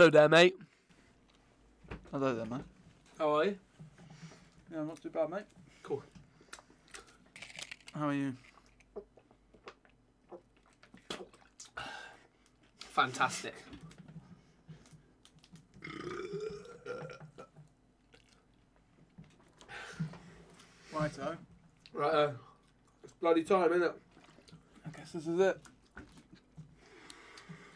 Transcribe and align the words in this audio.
Hello 0.00 0.08
there, 0.08 0.30
mate. 0.30 0.56
Hello 2.10 2.34
there, 2.34 2.46
mate. 2.46 2.62
How 3.18 3.36
are 3.36 3.44
you? 3.44 3.58
Yeah, 4.72 4.84
not 4.84 5.02
too 5.02 5.10
bad, 5.10 5.28
mate. 5.28 5.42
Cool. 5.82 6.02
How 7.94 8.08
are 8.08 8.14
you? 8.14 8.32
Fantastic. 12.78 13.54
Righto. 20.94 21.36
Right, 21.92 22.14
uh, 22.14 22.30
it's 23.04 23.12
bloody 23.20 23.44
time, 23.44 23.70
isn't 23.70 23.82
it? 23.82 23.94
I 24.86 24.96
guess 24.96 25.12
this 25.12 25.26
is 25.26 25.38
it. 25.38 25.58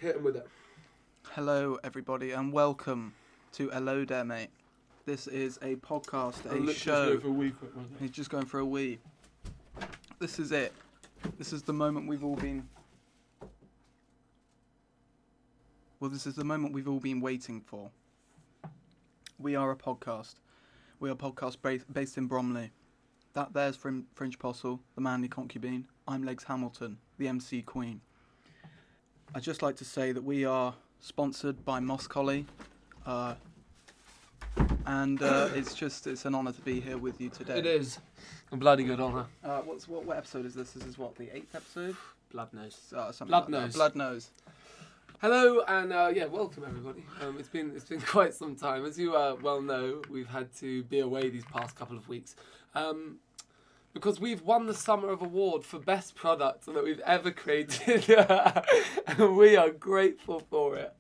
Hit 0.00 0.16
him 0.16 0.24
with 0.24 0.36
it. 0.36 0.48
Hello, 1.34 1.80
everybody, 1.82 2.30
and 2.30 2.52
welcome 2.52 3.12
to 3.54 3.68
Hello 3.70 4.04
There, 4.04 4.24
mate. 4.24 4.50
This 5.04 5.26
is 5.26 5.58
a 5.62 5.74
podcast, 5.74 6.44
a 6.46 6.72
show. 6.72 7.20
A 7.24 7.28
week, 7.28 7.54
wasn't? 7.60 7.90
He's 7.98 8.12
just 8.12 8.30
going 8.30 8.46
for 8.46 8.60
a 8.60 8.64
wee. 8.64 9.00
This 10.20 10.38
is 10.38 10.52
it. 10.52 10.72
This 11.36 11.52
is 11.52 11.64
the 11.64 11.72
moment 11.72 12.06
we've 12.06 12.22
all 12.22 12.36
been. 12.36 12.68
Well, 15.98 16.08
this 16.08 16.24
is 16.24 16.36
the 16.36 16.44
moment 16.44 16.72
we've 16.72 16.86
all 16.86 17.00
been 17.00 17.20
waiting 17.20 17.60
for. 17.60 17.90
We 19.40 19.56
are 19.56 19.72
a 19.72 19.76
podcast. 19.76 20.36
We 21.00 21.08
are 21.08 21.14
a 21.14 21.16
podcast 21.16 21.56
based, 21.60 21.92
based 21.92 22.16
in 22.16 22.28
Bromley. 22.28 22.70
That 23.32 23.52
there's 23.52 23.74
Frin- 23.74 24.06
Fringe 24.14 24.38
Possil, 24.38 24.78
the 24.94 25.00
manly 25.00 25.26
concubine. 25.26 25.88
I'm 26.06 26.22
Legs 26.22 26.44
Hamilton, 26.44 26.98
the 27.18 27.26
MC 27.26 27.62
Queen. 27.62 28.02
I'd 29.34 29.42
just 29.42 29.62
like 29.62 29.74
to 29.78 29.84
say 29.84 30.12
that 30.12 30.22
we 30.22 30.44
are 30.44 30.76
sponsored 31.00 31.64
by 31.64 31.80
Mosscolly. 31.80 32.44
Uh, 33.06 33.34
and 34.86 35.22
uh, 35.22 35.48
it's 35.54 35.74
just 35.74 36.06
it's 36.06 36.24
an 36.24 36.34
honour 36.34 36.52
to 36.52 36.60
be 36.62 36.80
here 36.80 36.98
with 36.98 37.20
you 37.20 37.28
today. 37.30 37.58
It 37.58 37.66
is. 37.66 37.98
A 38.52 38.56
bloody 38.56 38.84
good 38.84 39.00
honour. 39.00 39.26
Uh, 39.42 39.60
what's 39.60 39.88
what, 39.88 40.04
what 40.04 40.16
episode 40.16 40.46
is 40.46 40.54
this? 40.54 40.72
This 40.72 40.84
is 40.84 40.98
what 40.98 41.16
the 41.16 41.34
eighth 41.34 41.54
episode. 41.54 41.96
Blood 42.30 42.52
nose. 42.52 42.78
Uh, 42.94 43.12
something 43.12 43.28
Blood 43.28 43.42
like 43.44 43.50
that. 43.50 43.60
nose. 43.60 43.74
Blood 43.74 43.96
nose. 43.96 44.30
Hello 45.20 45.62
and 45.66 45.92
uh, 45.92 46.10
yeah, 46.14 46.26
welcome 46.26 46.64
everybody. 46.66 47.04
Um, 47.22 47.36
it's 47.38 47.48
been 47.48 47.72
it's 47.74 47.84
been 47.86 48.00
quite 48.16 48.34
some 48.34 48.56
time, 48.56 48.84
as 48.84 48.98
you 48.98 49.14
uh, 49.16 49.36
well 49.42 49.62
know. 49.62 50.02
We've 50.10 50.26
had 50.28 50.54
to 50.56 50.82
be 50.84 51.00
away 51.00 51.30
these 51.30 51.44
past 51.46 51.76
couple 51.76 51.96
of 51.96 52.08
weeks 52.08 52.36
um, 52.74 53.16
because 53.94 54.20
we've 54.20 54.42
won 54.42 54.66
the 54.66 54.74
Summer 54.74 55.08
of 55.08 55.22
Award 55.22 55.64
for 55.64 55.78
best 55.78 56.14
product 56.16 56.66
that 56.66 56.84
we've 56.84 57.00
ever 57.00 57.30
created, 57.30 58.10
and 59.06 59.36
we 59.36 59.56
are 59.56 59.70
grateful 59.70 60.40
for 60.50 60.76
it. 60.76 60.92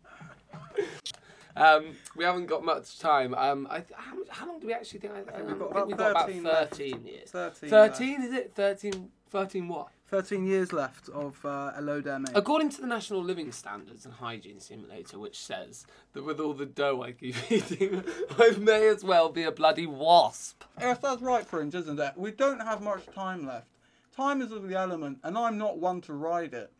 Um, 1.56 1.96
we 2.16 2.24
haven't 2.24 2.46
got 2.46 2.64
much 2.64 2.98
time. 2.98 3.34
Um, 3.34 3.66
I, 3.70 3.84
how, 3.94 4.14
much- 4.16 4.28
how 4.28 4.46
long 4.48 4.60
do 4.60 4.66
we 4.66 4.72
actually 4.72 5.00
think? 5.00 5.12
I, 5.14 5.22
think 5.22 5.48
we've 5.48 5.58
got 5.58 5.68
I 5.68 5.70
about 5.70 5.86
we've 5.88 5.96
got 5.96 6.10
about 6.12 6.26
13 6.26 6.42
left. 6.42 6.74
thirteen 6.76 7.06
years. 7.06 7.30
Thirteen. 7.30 7.70
Thirteen 7.70 8.22
is 8.22 8.32
it? 8.32 8.52
Thirteen. 8.54 9.10
Thirteen 9.30 9.68
what? 9.68 9.88
Thirteen 10.06 10.46
years 10.46 10.72
left 10.72 11.08
of 11.08 11.44
uh, 11.44 11.72
mate. 11.80 12.28
According 12.34 12.68
to 12.70 12.80
the 12.82 12.86
National 12.86 13.22
Living 13.22 13.50
Standards 13.52 14.04
and 14.04 14.14
Hygiene 14.14 14.60
Simulator, 14.60 15.18
which 15.18 15.38
says 15.38 15.86
that 16.12 16.22
with 16.24 16.38
all 16.38 16.52
the 16.52 16.66
dough 16.66 17.02
I 17.02 17.12
keep 17.12 17.36
eating, 17.50 18.04
I 18.38 18.50
may 18.50 18.86
as 18.88 19.02
well 19.02 19.30
be 19.30 19.44
a 19.44 19.50
bloody 19.50 19.86
wasp. 19.86 20.62
Yes, 20.78 20.98
that's 20.98 21.22
right, 21.22 21.46
Fringe, 21.46 21.74
isn't 21.74 21.98
it? 21.98 22.12
We 22.16 22.32
don't 22.32 22.60
have 22.60 22.82
much 22.82 23.06
time 23.14 23.46
left. 23.46 23.68
Time 24.14 24.42
is 24.42 24.52
of 24.52 24.68
the 24.68 24.76
element, 24.76 25.18
and 25.24 25.36
I'm 25.36 25.58
not 25.58 25.78
one 25.78 26.00
to 26.02 26.12
ride 26.12 26.54
it. 26.54 26.70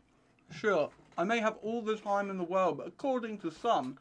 Sure, 0.55 0.91
I 1.17 1.25
may 1.25 1.41
have 1.41 1.57
all 1.63 1.81
the 1.81 1.97
time 1.97 2.29
in 2.31 2.39
the 2.39 2.45
world, 2.45 2.77
but 2.79 2.87
according 2.87 3.39
to 3.39 3.51
some, 3.51 3.99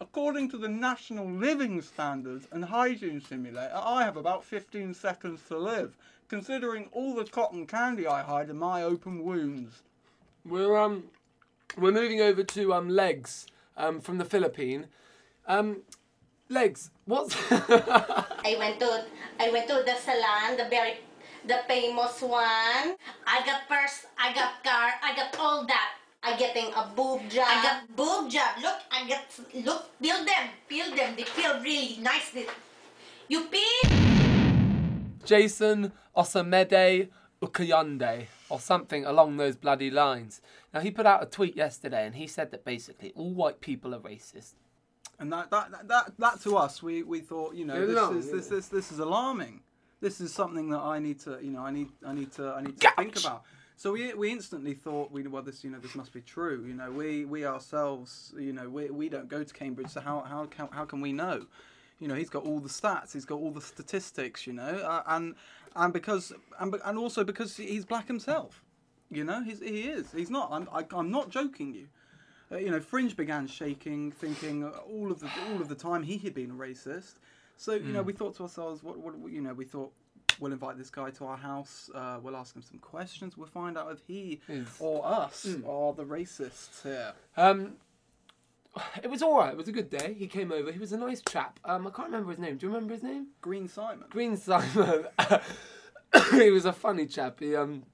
according 0.00 0.50
to 0.50 0.58
the 0.58 0.68
National 0.68 1.30
Living 1.30 1.80
Standards 1.80 2.48
and 2.50 2.64
Hygiene 2.64 3.20
Simulator, 3.20 3.72
I 3.74 4.04
have 4.04 4.16
about 4.16 4.44
15 4.44 4.92
seconds 4.92 5.40
to 5.48 5.56
live, 5.56 5.96
considering 6.28 6.88
all 6.92 7.14
the 7.14 7.24
cotton 7.24 7.66
candy 7.66 8.06
I 8.06 8.22
hide 8.22 8.50
in 8.50 8.58
my 8.58 8.82
open 8.82 9.22
wounds. 9.24 9.82
We're 10.44 10.76
um, 10.76 11.04
we're 11.76 11.92
moving 11.92 12.20
over 12.20 12.42
to 12.44 12.74
um 12.74 12.88
legs 12.88 13.46
um 13.76 14.00
from 14.00 14.18
the 14.18 14.24
Philippine. 14.24 14.86
Um, 15.46 15.82
legs. 16.48 16.90
What's 17.04 17.36
I 17.50 18.56
went 18.58 18.80
to 18.80 19.04
I 19.38 19.50
went 19.50 19.68
to 19.68 19.82
the 19.84 19.94
salon, 19.96 20.56
the 20.56 20.68
very 20.68 20.98
the 21.46 21.60
famous 21.68 22.20
one. 22.22 22.96
I 23.26 23.42
got 23.44 23.68
purse, 23.68 24.06
I 24.18 24.34
got 24.34 24.64
car, 24.64 24.90
I 25.02 25.14
got 25.14 25.36
all 25.38 25.66
that. 25.66 25.92
I 26.22 26.36
getting 26.36 26.72
a 26.74 26.90
boob 26.96 27.28
job. 27.30 27.46
I 27.48 27.62
got 27.62 27.96
boob 27.96 28.30
job. 28.30 28.58
Look, 28.60 28.80
I 28.90 29.06
get 29.06 29.30
look, 29.64 29.86
feel 30.02 30.24
them, 30.24 30.50
feel 30.66 30.90
them. 30.96 31.14
They 31.16 31.22
feel 31.22 31.60
really 31.62 31.98
nice. 32.02 32.34
You 33.28 33.46
feel? 33.46 34.15
Jason 35.26 35.92
Osamede 36.16 37.08
Ukayande 37.42 38.26
or 38.48 38.60
something 38.60 39.04
along 39.04 39.36
those 39.36 39.56
bloody 39.56 39.90
lines? 39.90 40.40
Now 40.72 40.80
he 40.80 40.90
put 40.90 41.06
out 41.06 41.22
a 41.22 41.26
tweet 41.26 41.56
yesterday 41.56 42.06
and 42.06 42.14
he 42.14 42.26
said 42.26 42.50
that 42.52 42.64
basically 42.64 43.12
all 43.14 43.32
white 43.32 43.60
people 43.60 43.94
are 43.94 44.00
racist. 44.00 44.54
And 45.18 45.32
that 45.32 45.50
that 45.50 45.70
that, 45.72 45.88
that, 45.88 46.12
that 46.18 46.40
to 46.42 46.56
us, 46.56 46.82
we, 46.82 47.02
we 47.02 47.20
thought, 47.20 47.54
you 47.54 47.64
know, 47.64 47.86
this 47.86 47.96
no, 47.96 48.12
is 48.12 48.30
this, 48.30 48.48
this 48.48 48.68
this 48.68 48.92
is 48.92 48.98
alarming. 48.98 49.60
This 50.00 50.20
is 50.20 50.32
something 50.32 50.68
that 50.70 50.80
I 50.80 50.98
need 50.98 51.20
to, 51.20 51.38
you 51.42 51.50
know, 51.50 51.62
I 51.62 51.70
need 51.70 51.88
I 52.06 52.12
need 52.12 52.32
to 52.32 52.52
I 52.52 52.62
need 52.62 52.80
to 52.80 52.90
think 52.96 53.18
about. 53.18 53.42
So 53.78 53.92
we 53.92 54.14
we 54.14 54.30
instantly 54.30 54.74
thought, 54.74 55.10
we 55.10 55.26
well, 55.26 55.42
this 55.42 55.64
you 55.64 55.70
know 55.70 55.78
this 55.78 55.94
must 55.94 56.12
be 56.12 56.20
true. 56.20 56.64
You 56.66 56.74
know, 56.74 56.90
we 56.90 57.24
we 57.24 57.44
ourselves, 57.44 58.32
you 58.38 58.52
know, 58.52 58.68
we 58.68 58.90
we 58.90 59.08
don't 59.08 59.28
go 59.28 59.42
to 59.42 59.54
Cambridge, 59.54 59.88
so 59.88 60.00
how 60.00 60.20
how 60.20 60.46
can 60.46 60.68
how 60.70 60.84
can 60.84 61.00
we 61.00 61.12
know? 61.12 61.46
You 61.98 62.08
know, 62.08 62.14
he's 62.14 62.30
got 62.30 62.44
all 62.44 62.60
the 62.60 62.68
stats, 62.68 63.12
he's 63.12 63.24
got 63.24 63.36
all 63.36 63.50
the 63.50 63.60
statistics, 63.60 64.46
you 64.46 64.52
know, 64.52 64.62
uh, 64.62 65.02
and 65.06 65.34
and 65.74 65.92
because 65.92 66.32
and 66.58 66.74
and 66.84 66.98
also 66.98 67.24
because 67.24 67.56
he's 67.56 67.84
black 67.84 68.06
himself. 68.06 68.62
You 69.10 69.24
know, 69.24 69.42
he's 69.42 69.60
he 69.60 69.82
is. 69.82 70.12
He's 70.12 70.30
not. 70.30 70.48
I'm 70.50 70.68
I, 70.72 70.84
I'm 70.92 71.10
not 71.10 71.30
joking 71.30 71.74
you. 71.74 71.88
Uh, 72.52 72.58
you 72.58 72.70
know, 72.70 72.80
Fringe 72.80 73.16
began 73.16 73.46
shaking, 73.46 74.12
thinking 74.12 74.64
all 74.64 75.10
of 75.10 75.20
the 75.20 75.30
all 75.50 75.60
of 75.60 75.68
the 75.68 75.74
time 75.74 76.02
he 76.02 76.18
had 76.18 76.34
been 76.34 76.50
a 76.50 76.54
racist. 76.54 77.14
So 77.56 77.72
you 77.72 77.92
know, 77.92 78.02
we 78.02 78.12
thought 78.12 78.36
to 78.36 78.42
ourselves, 78.42 78.82
what, 78.82 78.98
what 78.98 79.32
you 79.32 79.40
know, 79.40 79.54
we 79.54 79.64
thought 79.64 79.90
we'll 80.40 80.52
invite 80.52 80.76
this 80.76 80.90
guy 80.90 81.10
to 81.10 81.24
our 81.24 81.36
house. 81.36 81.90
Uh, 81.94 82.18
we'll 82.22 82.36
ask 82.36 82.54
him 82.54 82.62
some 82.62 82.78
questions. 82.78 83.36
We'll 83.36 83.48
find 83.48 83.78
out 83.78 83.90
if 83.92 84.00
he 84.06 84.40
or 84.78 85.06
us 85.06 85.46
are 85.66 85.92
the 85.94 86.04
racists 86.04 86.82
here. 86.82 87.12
Um, 87.36 87.74
it 89.02 89.10
was 89.10 89.22
all 89.22 89.38
right. 89.38 89.52
It 89.52 89.56
was 89.56 89.68
a 89.68 89.72
good 89.72 89.90
day. 89.90 90.14
He 90.18 90.26
came 90.26 90.52
over. 90.52 90.70
He 90.72 90.78
was 90.78 90.92
a 90.92 90.98
nice 90.98 91.22
chap. 91.28 91.58
Um, 91.64 91.86
I 91.86 91.90
can't 91.90 92.08
remember 92.08 92.30
his 92.30 92.38
name. 92.38 92.56
Do 92.56 92.66
you 92.66 92.72
remember 92.72 92.94
his 92.94 93.02
name? 93.02 93.28
Green 93.40 93.68
Simon. 93.68 94.06
Green 94.10 94.36
Simon. 94.36 95.06
he 96.32 96.50
was 96.50 96.64
a 96.64 96.72
funny 96.72 97.06
chap. 97.06 97.40
He 97.40 97.54
um, 97.56 97.84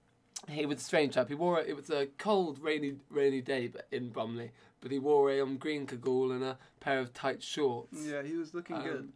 he 0.48 0.66
was 0.66 0.78
a 0.78 0.84
strange 0.84 1.14
chap. 1.14 1.28
He 1.28 1.34
wore 1.34 1.60
a, 1.60 1.62
it 1.62 1.76
was 1.76 1.90
a 1.90 2.06
cold, 2.18 2.58
rainy, 2.60 2.94
rainy 3.10 3.40
day, 3.40 3.70
in 3.90 4.10
Bromley. 4.10 4.50
But 4.80 4.90
he 4.90 4.98
wore 4.98 5.30
a 5.30 5.40
um, 5.40 5.56
green 5.56 5.86
cagoule 5.86 6.32
and 6.32 6.42
a 6.42 6.58
pair 6.80 6.98
of 6.98 7.14
tight 7.14 7.42
shorts. 7.42 7.98
Yeah, 8.04 8.22
he 8.22 8.36
was 8.36 8.52
looking 8.52 8.76
Um, 8.76 8.82
good. 8.82 9.12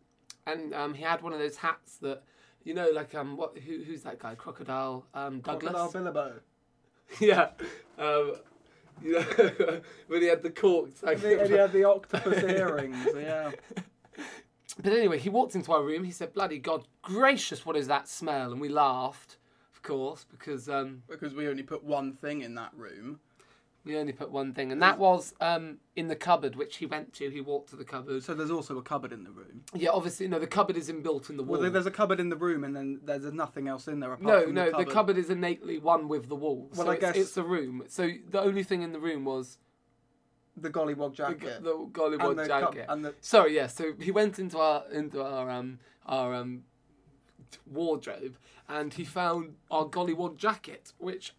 And 0.46 0.74
um, 0.74 0.94
he 0.94 1.02
had 1.02 1.22
one 1.22 1.32
of 1.32 1.40
those 1.40 1.56
hats 1.56 1.96
that, 1.96 2.22
you 2.62 2.72
know, 2.72 2.90
like 2.90 3.14
um, 3.16 3.36
what? 3.36 3.58
Who, 3.58 3.82
who's 3.82 4.02
that 4.02 4.20
guy? 4.20 4.36
Crocodile 4.36 5.04
um, 5.14 5.40
Douglas. 5.40 5.72
Crocodile 5.72 6.12
Billabo. 6.12 6.32
yeah. 7.20 7.48
Um, 7.98 8.34
you 9.02 9.12
know, 9.58 9.80
when 10.08 10.22
he 10.22 10.28
had 10.28 10.42
the 10.42 10.50
corks. 10.50 11.02
Like, 11.02 11.22
and 11.22 11.48
he 11.48 11.56
had 11.56 11.72
the 11.72 11.84
octopus 11.84 12.42
earrings. 12.42 12.96
Yeah. 13.16 13.52
But 14.82 14.92
anyway, 14.92 15.18
he 15.18 15.30
walked 15.30 15.54
into 15.54 15.72
our 15.72 15.82
room. 15.82 16.04
He 16.04 16.10
said, 16.10 16.34
"Bloody 16.34 16.58
God 16.58 16.86
gracious, 17.00 17.64
what 17.64 17.76
is 17.76 17.86
that 17.88 18.08
smell?" 18.08 18.52
And 18.52 18.60
we 18.60 18.68
laughed, 18.68 19.38
of 19.74 19.82
course, 19.82 20.26
because 20.30 20.68
um, 20.68 21.02
Because 21.08 21.34
we 21.34 21.48
only 21.48 21.62
put 21.62 21.82
one 21.82 22.12
thing 22.12 22.42
in 22.42 22.54
that 22.56 22.72
room. 22.76 23.20
We 23.86 23.96
only 23.96 24.12
put 24.12 24.30
one 24.32 24.52
thing, 24.52 24.72
and 24.72 24.82
that 24.82 24.98
was 24.98 25.32
um, 25.40 25.78
in 25.94 26.08
the 26.08 26.16
cupboard, 26.16 26.56
which 26.56 26.78
he 26.78 26.86
went 26.86 27.12
to. 27.14 27.30
He 27.30 27.40
walked 27.40 27.70
to 27.70 27.76
the 27.76 27.84
cupboard. 27.84 28.22
So 28.24 28.34
there's 28.34 28.50
also 28.50 28.76
a 28.78 28.82
cupboard 28.82 29.12
in 29.12 29.22
the 29.22 29.30
room. 29.30 29.62
Yeah, 29.72 29.90
obviously, 29.90 30.26
no, 30.26 30.40
the 30.40 30.46
cupboard 30.48 30.76
is 30.76 30.90
inbuilt 30.90 31.30
in 31.30 31.36
the 31.36 31.44
wall. 31.44 31.60
Well, 31.60 31.70
there's 31.70 31.86
a 31.86 31.90
cupboard 31.92 32.18
in 32.18 32.28
the 32.28 32.36
room, 32.36 32.64
and 32.64 32.74
then 32.74 33.00
there's 33.04 33.32
nothing 33.32 33.68
else 33.68 33.86
in 33.86 34.00
there 34.00 34.12
apart 34.12 34.26
no, 34.26 34.42
from 34.44 34.54
no, 34.54 34.64
the 34.64 34.70
the 34.70 34.76
cupboard. 34.78 34.92
cupboard. 34.92 35.18
is 35.18 35.30
innately 35.30 35.78
one 35.78 36.08
with 36.08 36.28
the 36.28 36.34
wall. 36.34 36.68
Well, 36.74 36.86
so 36.86 36.90
I 36.90 36.94
it's, 36.94 37.00
guess- 37.00 37.16
it's 37.16 37.36
a 37.36 37.44
room. 37.44 37.84
So 37.88 38.10
the 38.28 38.40
only 38.40 38.64
thing 38.64 38.82
in 38.82 38.90
the 38.92 38.98
room 39.00 39.24
was 39.24 39.58
the 40.56 40.70
gollywog 40.70 41.10
the, 41.10 41.16
jacket. 41.16 41.62
the 41.62 41.70
gollywog 41.92 42.30
And 42.30 42.38
the 42.40 42.46
cup- 42.48 42.72
jacket. 42.74 42.86
and 42.88 43.04
the- 43.04 43.14
Sorry, 43.20 43.54
yeah. 43.54 43.68
So 43.68 43.92
he 44.00 44.10
went 44.10 44.38
into 44.40 44.58
our 44.58 44.84
into 44.90 45.22
our 45.22 45.48
um 45.48 45.78
our 46.06 46.34
um 46.34 46.64
wardrobe 47.70 48.36
and 48.68 48.92
he 48.94 49.04
found 49.04 49.54
our 49.70 49.84
gollywog 49.84 50.36
jacket, 50.36 50.92
which 50.98 51.34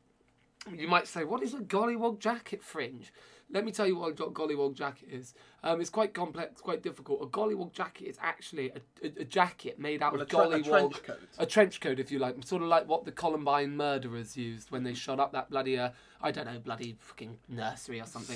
you 0.76 0.88
might 0.88 1.08
say, 1.08 1.24
what 1.24 1.44
is 1.44 1.54
a 1.54 1.60
gollywog 1.60 2.20
jacket 2.20 2.64
fringe? 2.64 3.12
let 3.50 3.64
me 3.64 3.72
tell 3.72 3.88
you 3.88 3.96
what 3.96 4.10
a 4.12 4.14
gollywog 4.14 4.74
jacket 4.74 5.08
is. 5.10 5.34
Um, 5.64 5.80
it's 5.80 5.90
quite 5.90 6.14
complex, 6.14 6.60
quite 6.60 6.84
difficult. 6.84 7.22
A 7.22 7.28
gollywog 7.28 7.72
jacket 7.72 8.04
is 8.10 8.18
actually 8.22 8.72
a, 8.72 8.82
a, 9.08 9.22
a 9.22 9.24
jacket 9.24 9.80
made 9.80 10.04
out 10.04 10.12
Well, 10.12 10.24
of 10.24 10.28
a 10.28 10.30
tre- 10.30 10.44
a 10.44 10.48
gollywog. 10.60 10.66
trench 10.92 11.04
coat. 11.04 11.20
A 11.38 11.46
trench 11.46 11.80
coat, 11.80 11.98
if 11.98 12.12
you 12.12 12.20
like, 12.20 12.36
sort 12.44 12.62
of 12.62 12.68
like 12.68 12.90
what 12.90 13.06
the 13.06 13.12
Columbine 13.14 13.78
murderers 13.78 14.36
used 14.36 14.70
when 14.70 14.84
they 14.84 14.94
shot 14.94 15.22
up 15.22 15.32
that 15.32 15.50
bloody, 15.50 15.80
uh, 15.80 15.92
I 16.22 16.32
don't 16.32 16.46
know, 16.46 16.60
bloody 16.60 16.98
fucking 17.00 17.38
nursery 17.48 18.02
or 18.02 18.06
something. 18.06 18.36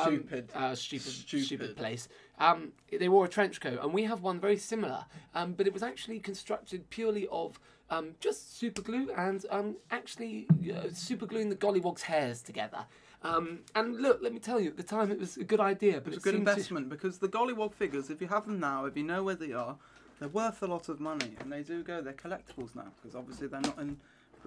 Um, 0.00 0.18
Stupid. 0.28 0.50
uh, 0.54 0.76
stupid, 0.76 1.10
stupid, 1.10 1.46
Stupid. 1.46 1.76
place. 1.76 2.08
Um, 2.38 2.70
they 2.96 3.08
wore 3.08 3.24
a 3.24 3.28
trench 3.28 3.60
coat, 3.60 3.80
and 3.82 3.92
we 3.92 4.04
have 4.04 4.22
one 4.22 4.38
very 4.38 4.58
similar, 4.58 5.06
um, 5.34 5.54
but 5.54 5.66
it 5.66 5.72
was 5.72 5.82
actually 5.82 6.20
constructed 6.20 6.88
purely 6.88 7.26
of 7.32 7.58
um, 7.92 8.06
just 8.20 8.58
super 8.58 8.82
glue 8.82 9.10
and 9.16 9.44
um, 9.50 9.76
actually 9.90 10.46
uh, 10.74 10.88
super 10.92 11.26
gluing 11.26 11.48
the 11.50 11.56
gollywog's 11.56 12.02
hairs 12.02 12.42
together. 12.42 12.84
Um, 13.22 13.60
and 13.76 14.00
look, 14.00 14.18
let 14.20 14.32
me 14.32 14.40
tell 14.40 14.58
you, 14.58 14.70
at 14.70 14.76
the 14.76 14.82
time 14.82 15.12
it 15.12 15.18
was 15.20 15.36
a 15.36 15.44
good 15.44 15.60
idea, 15.60 16.00
but 16.00 16.12
It's 16.12 16.16
a 16.16 16.16
it 16.16 16.22
good 16.24 16.34
seemed 16.34 16.46
to- 16.46 16.52
investment 16.52 16.88
because 16.88 17.18
the 17.18 17.28
Gollywog 17.28 17.72
figures, 17.74 18.10
if 18.10 18.20
you 18.20 18.26
have 18.28 18.46
them 18.46 18.58
now, 18.58 18.84
if 18.86 18.96
you 18.96 19.04
know 19.04 19.22
where 19.22 19.36
they 19.36 19.52
are, 19.52 19.76
they're 20.18 20.28
worth 20.28 20.62
a 20.62 20.66
lot 20.66 20.88
of 20.88 20.98
money, 21.00 21.36
and 21.40 21.52
they 21.52 21.62
do 21.62 21.82
go. 21.84 22.00
They're 22.00 22.12
collectibles 22.26 22.74
now 22.74 22.88
because 22.96 23.14
obviously 23.14 23.46
they're 23.48 23.60
not 23.60 23.78
in 23.78 23.96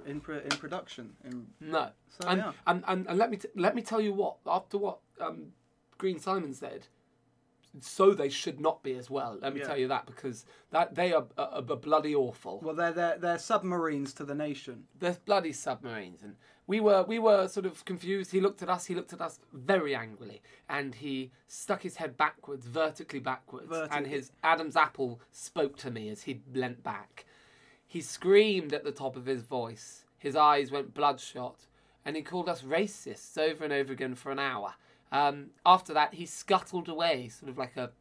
in, 0.06 0.22
in 0.50 0.50
production. 0.58 1.06
In, 1.24 1.48
No. 1.62 1.90
So, 2.10 2.28
and, 2.28 2.40
yeah. 2.40 2.52
and, 2.68 2.84
and, 2.88 3.08
and 3.08 3.18
let 3.18 3.30
me 3.30 3.38
t- 3.38 3.48
let 3.56 3.76
me 3.76 3.82
tell 3.82 4.02
you 4.02 4.14
what 4.14 4.36
after 4.46 4.78
what 4.78 5.00
um, 5.22 5.54
Green 5.98 6.20
Simon 6.20 6.54
said, 6.54 6.88
so 7.80 8.14
they 8.14 8.30
should 8.30 8.60
not 8.60 8.84
be 8.84 8.94
as 8.96 9.10
well. 9.10 9.38
Let 9.42 9.54
me 9.54 9.60
Yeah. 9.60 9.68
tell 9.68 9.78
you 9.78 9.88
that 9.90 10.06
because 10.06 10.46
that 10.72 10.96
they 10.96 11.14
are, 11.14 11.26
are, 11.38 11.50
are 11.56 11.62
bloody 11.62 12.16
awful. 12.16 12.60
well, 12.64 12.76
they're 12.76 12.92
they're 12.94 13.18
they're 13.18 13.38
submarines 13.40 14.14
to 14.16 14.24
the 14.26 14.36
nation. 14.36 14.86
They're 15.00 15.18
bloody 15.26 15.52
submarines, 15.54 16.22
and 16.24 16.36
we 16.68 16.80
were 16.80 17.04
we 17.04 17.20
were 17.20 17.48
sort 17.48 17.66
of 17.66 17.84
confused. 17.86 18.32
He 18.32 18.42
looked 18.42 18.62
at 18.62 18.70
us. 18.70 18.86
He 18.86 18.96
looked 18.96 19.14
at 19.14 19.22
us 19.22 19.40
very 19.54 19.96
angrily, 19.96 20.42
and 20.70 20.96
he 20.96 21.32
stuck 21.48 21.82
his 21.84 21.98
head 21.98 22.18
backwards, 22.18 22.66
vertically 22.68 23.20
backwards, 23.20 23.72
and 23.92 24.08
his 24.08 24.32
Adam's 24.44 24.76
apple 24.76 25.20
spoke 25.32 25.78
to 25.78 25.92
me 25.92 26.10
as 26.10 26.24
he 26.24 26.42
leant 26.54 26.84
back. 26.84 27.26
He 27.88 28.02
screamed 28.02 28.74
at 28.74 28.84
the 28.84 28.92
top 28.92 29.16
of 29.16 29.26
his 29.26 29.44
voice. 29.44 30.06
His 30.18 30.36
eyes 30.36 30.72
went 30.72 30.94
bloodshot, 30.94 31.68
and 32.04 32.16
he 32.16 32.22
called 32.24 32.50
us 32.50 32.64
racists 32.64 33.38
over 33.38 33.64
and 33.64 33.72
over 33.72 33.94
again 33.94 34.16
for 34.16 34.32
an 34.32 34.40
hour. 34.40 34.74
Um, 35.12 35.52
after 35.66 35.94
that, 35.94 36.14
he 36.14 36.26
scuttled 36.26 36.90
away, 36.90 37.30
sort 37.30 37.50
of 37.50 37.58
like 37.58 37.78
a 37.78 37.92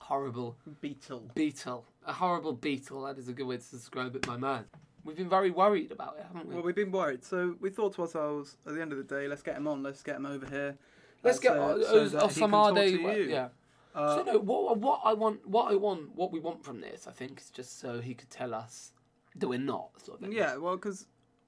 horrible 0.00 0.56
Beetle. 0.80 1.30
beetle. 1.34 1.84
A 2.06 2.12
horrible 2.12 2.52
beetle. 2.54 3.02
That 3.02 3.18
is 3.18 3.28
a 3.28 3.32
good 3.32 3.46
way 3.46 3.58
to 3.58 3.70
describe 3.70 4.16
it, 4.16 4.26
my 4.26 4.36
man. 4.36 4.64
We've 5.04 5.16
been 5.16 5.28
very 5.28 5.50
worried 5.50 5.92
about 5.92 6.16
it, 6.18 6.26
haven't 6.26 6.48
we? 6.48 6.54
Well, 6.54 6.64
we've 6.64 6.74
been 6.74 6.90
worried, 6.90 7.24
so 7.24 7.56
we 7.60 7.70
thought 7.70 7.94
to 7.94 8.02
ourselves 8.02 8.56
at 8.66 8.74
the 8.74 8.80
end 8.82 8.92
of 8.92 8.98
the 8.98 9.04
day, 9.04 9.28
let's 9.28 9.42
get 9.42 9.56
him 9.56 9.68
on. 9.68 9.82
Let's 9.82 10.02
get 10.02 10.16
him 10.16 10.26
over 10.26 10.46
here. 10.46 10.76
Let's 11.22 11.38
get 11.38 11.56
uh, 11.56 11.82
so 11.82 12.04
uh, 12.04 12.08
that 12.08 12.32
he 12.32 12.40
can 12.40 12.50
talk 12.50 12.74
Osamede. 12.74 13.28
Yeah. 13.28 13.48
Uh, 13.94 14.16
so 14.16 14.22
no, 14.22 14.38
what 14.38 14.78
what 14.78 15.00
I 15.04 15.14
want, 15.14 15.46
what 15.46 15.72
I 15.72 15.74
want, 15.74 16.14
what 16.14 16.30
we 16.30 16.40
want 16.40 16.64
from 16.64 16.80
this, 16.80 17.06
I 17.06 17.12
think, 17.12 17.40
is 17.40 17.50
just 17.50 17.80
so 17.80 18.00
he 18.00 18.14
could 18.14 18.30
tell 18.30 18.54
us 18.54 18.92
that 19.36 19.48
we're 19.48 19.58
not 19.58 19.90
sort 20.00 20.22
of. 20.22 20.32
Yeah, 20.32 20.56
well, 20.56 20.76
because 20.76 21.06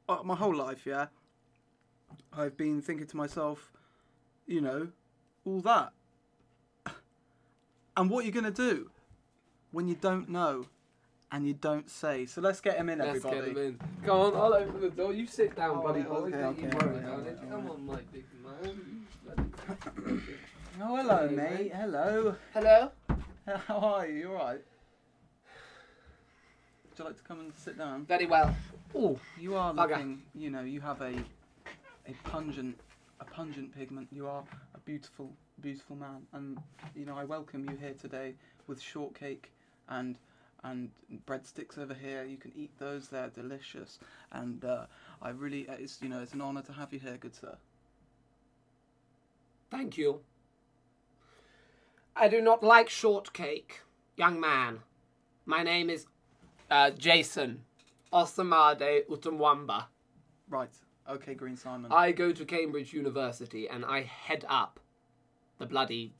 uh, 0.09 0.19
my 0.25 0.35
whole 0.35 0.55
life, 0.55 0.87
yeah, 0.87 1.07
I've 2.33 2.57
been 2.57 2.81
thinking 2.81 3.07
to 3.07 3.17
myself, 3.17 3.73
you 4.51 4.61
know, 4.61 4.89
all 5.45 5.61
that. 5.61 5.93
And 7.97 8.11
what 8.11 8.25
you're 8.25 8.33
going 8.33 8.45
to 8.45 8.51
do 8.51 8.91
when 9.71 9.87
you 9.87 9.95
don't 9.95 10.29
know 10.29 10.67
and 11.31 11.47
you 11.47 11.55
don't 11.55 11.89
say. 11.89 12.27
So 12.27 12.41
let's 12.41 12.61
get 12.61 12.77
him 12.77 12.89
in, 12.89 12.99
Let's 12.99 13.25
everybody. 13.25 13.37
get 13.37 13.49
him 13.49 13.57
in. 13.59 13.79
Come 14.05 14.19
on, 14.19 14.35
I'll 14.37 14.55
open 14.55 14.81
the 14.81 14.91
door. 14.91 15.13
You 15.13 15.27
sit 15.27 15.55
down, 15.55 15.77
Oh, 15.79 15.83
buddy 15.83 16.01
okay, 16.01 16.09
boy. 16.09 16.31
Don't 16.31 16.35
okay, 16.45 16.63
you 16.63 16.69
okay, 16.69 16.77
worry 16.87 16.97
okay, 16.97 17.07
about 17.07 17.19
okay, 17.21 17.29
it. 17.31 17.39
okay. 17.41 17.51
Come 17.51 17.71
on, 17.71 17.87
my 17.87 18.01
big 18.13 18.25
man. 18.45 19.07
Oh, 20.83 20.97
hello, 20.97 21.29
Hey, 21.29 21.35
mate. 21.37 21.53
mate. 21.61 21.73
Hello. 21.75 22.35
Hello. 22.55 22.91
How 23.67 23.79
are 23.79 24.07
you? 24.09 24.19
You 24.19 24.29
all 24.31 24.35
right? 24.47 24.61
Would 26.89 26.99
you 26.99 27.05
like 27.05 27.17
to 27.17 27.23
come 27.23 27.41
and 27.41 27.53
sit 27.55 27.79
down? 27.79 28.07
Very 28.07 28.27
well. 28.27 28.55
Oh, 28.95 29.19
You 29.39 29.55
are 29.55 29.73
Bugger. 29.73 29.91
looking, 29.91 30.23
you 30.35 30.51
know, 30.51 30.63
you 30.63 30.81
have 30.81 31.01
a 31.03 31.13
a 32.09 32.13
pungent 32.25 32.77
a 33.21 33.25
pungent 33.25 33.75
pigment. 33.75 34.09
You 34.11 34.27
are 34.27 34.45
a 34.75 34.79
beautiful 34.81 35.33
beautiful 35.61 35.97
man 35.97 36.23
and 36.33 36.59
you 36.95 37.05
know, 37.05 37.17
I 37.17 37.25
welcome 37.25 37.69
you 37.69 37.77
here 37.77 37.95
today 38.01 38.35
with 38.67 38.81
shortcake 38.81 39.51
and 39.89 40.17
and 40.65 40.91
breadsticks 41.27 41.79
over 41.79 41.95
here. 41.95 42.25
You 42.25 42.37
can 42.37 42.53
eat 42.57 42.71
those; 42.79 43.09
they're 43.09 43.29
delicious. 43.29 43.99
And 44.33 44.65
uh, 44.65 44.87
I 45.23 45.31
really, 45.31 45.67
it's 45.69 45.99
you 46.03 46.09
know, 46.09 46.21
it's 46.21 46.35
an 46.35 46.43
honour 46.43 46.63
to 46.63 46.73
have 46.73 46.93
you 46.93 46.99
here, 46.99 47.17
good 47.19 47.35
sir. 47.35 47.57
thank 49.71 49.97
you. 49.97 50.21
I 52.17 52.29
do 52.29 52.41
not 52.41 52.63
like 52.63 52.89
shortcake, 52.89 53.81
young 54.17 54.41
man. 54.41 54.81
My 55.47 55.63
name 55.63 55.89
is 55.89 56.07
uh, 56.71 56.91
Jason 56.91 57.63
Osamede 58.13 59.07
Utumwamba. 59.09 59.85
Right. 60.49 60.71
Okay, 61.11 61.35
Green 61.35 61.57
Simon. 61.57 61.91
I 61.93 62.13
go 62.13 62.31
to 62.33 62.45
Cambridge 62.45 62.93
University 62.93 63.69
and 63.69 63.85
I 63.85 64.03
head 64.03 64.45
up 64.49 64.79
the 65.59 65.67
bloody 65.67 66.15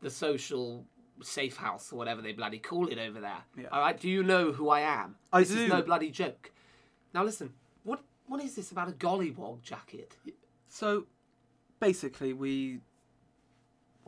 the 0.00 0.10
social 0.10 0.84
safe 1.22 1.56
house 1.56 1.92
or 1.92 1.96
whatever 1.96 2.22
they 2.22 2.32
bloody 2.32 2.58
call 2.58 2.88
it 2.88 2.98
over 2.98 3.20
there. 3.20 3.42
Yeah. 3.56 3.66
All 3.72 3.80
right, 3.80 3.98
do 3.98 4.08
you 4.08 4.22
know 4.22 4.52
who 4.52 4.70
I 4.70 4.80
am? 4.80 5.16
I 5.32 5.40
this 5.40 5.50
do. 5.50 5.64
is 5.64 5.68
no 5.68 5.82
bloody 5.82 6.10
joke. 6.10 6.52
Now 7.12 7.24
listen, 7.24 7.52
what 7.84 8.00
what 8.26 8.42
is 8.42 8.54
this 8.54 8.70
about 8.70 8.88
a 8.88 8.92
gollywog 8.92 9.62
jacket? 9.62 10.16
So, 10.68 11.06
basically, 11.80 12.32
we. 12.32 12.80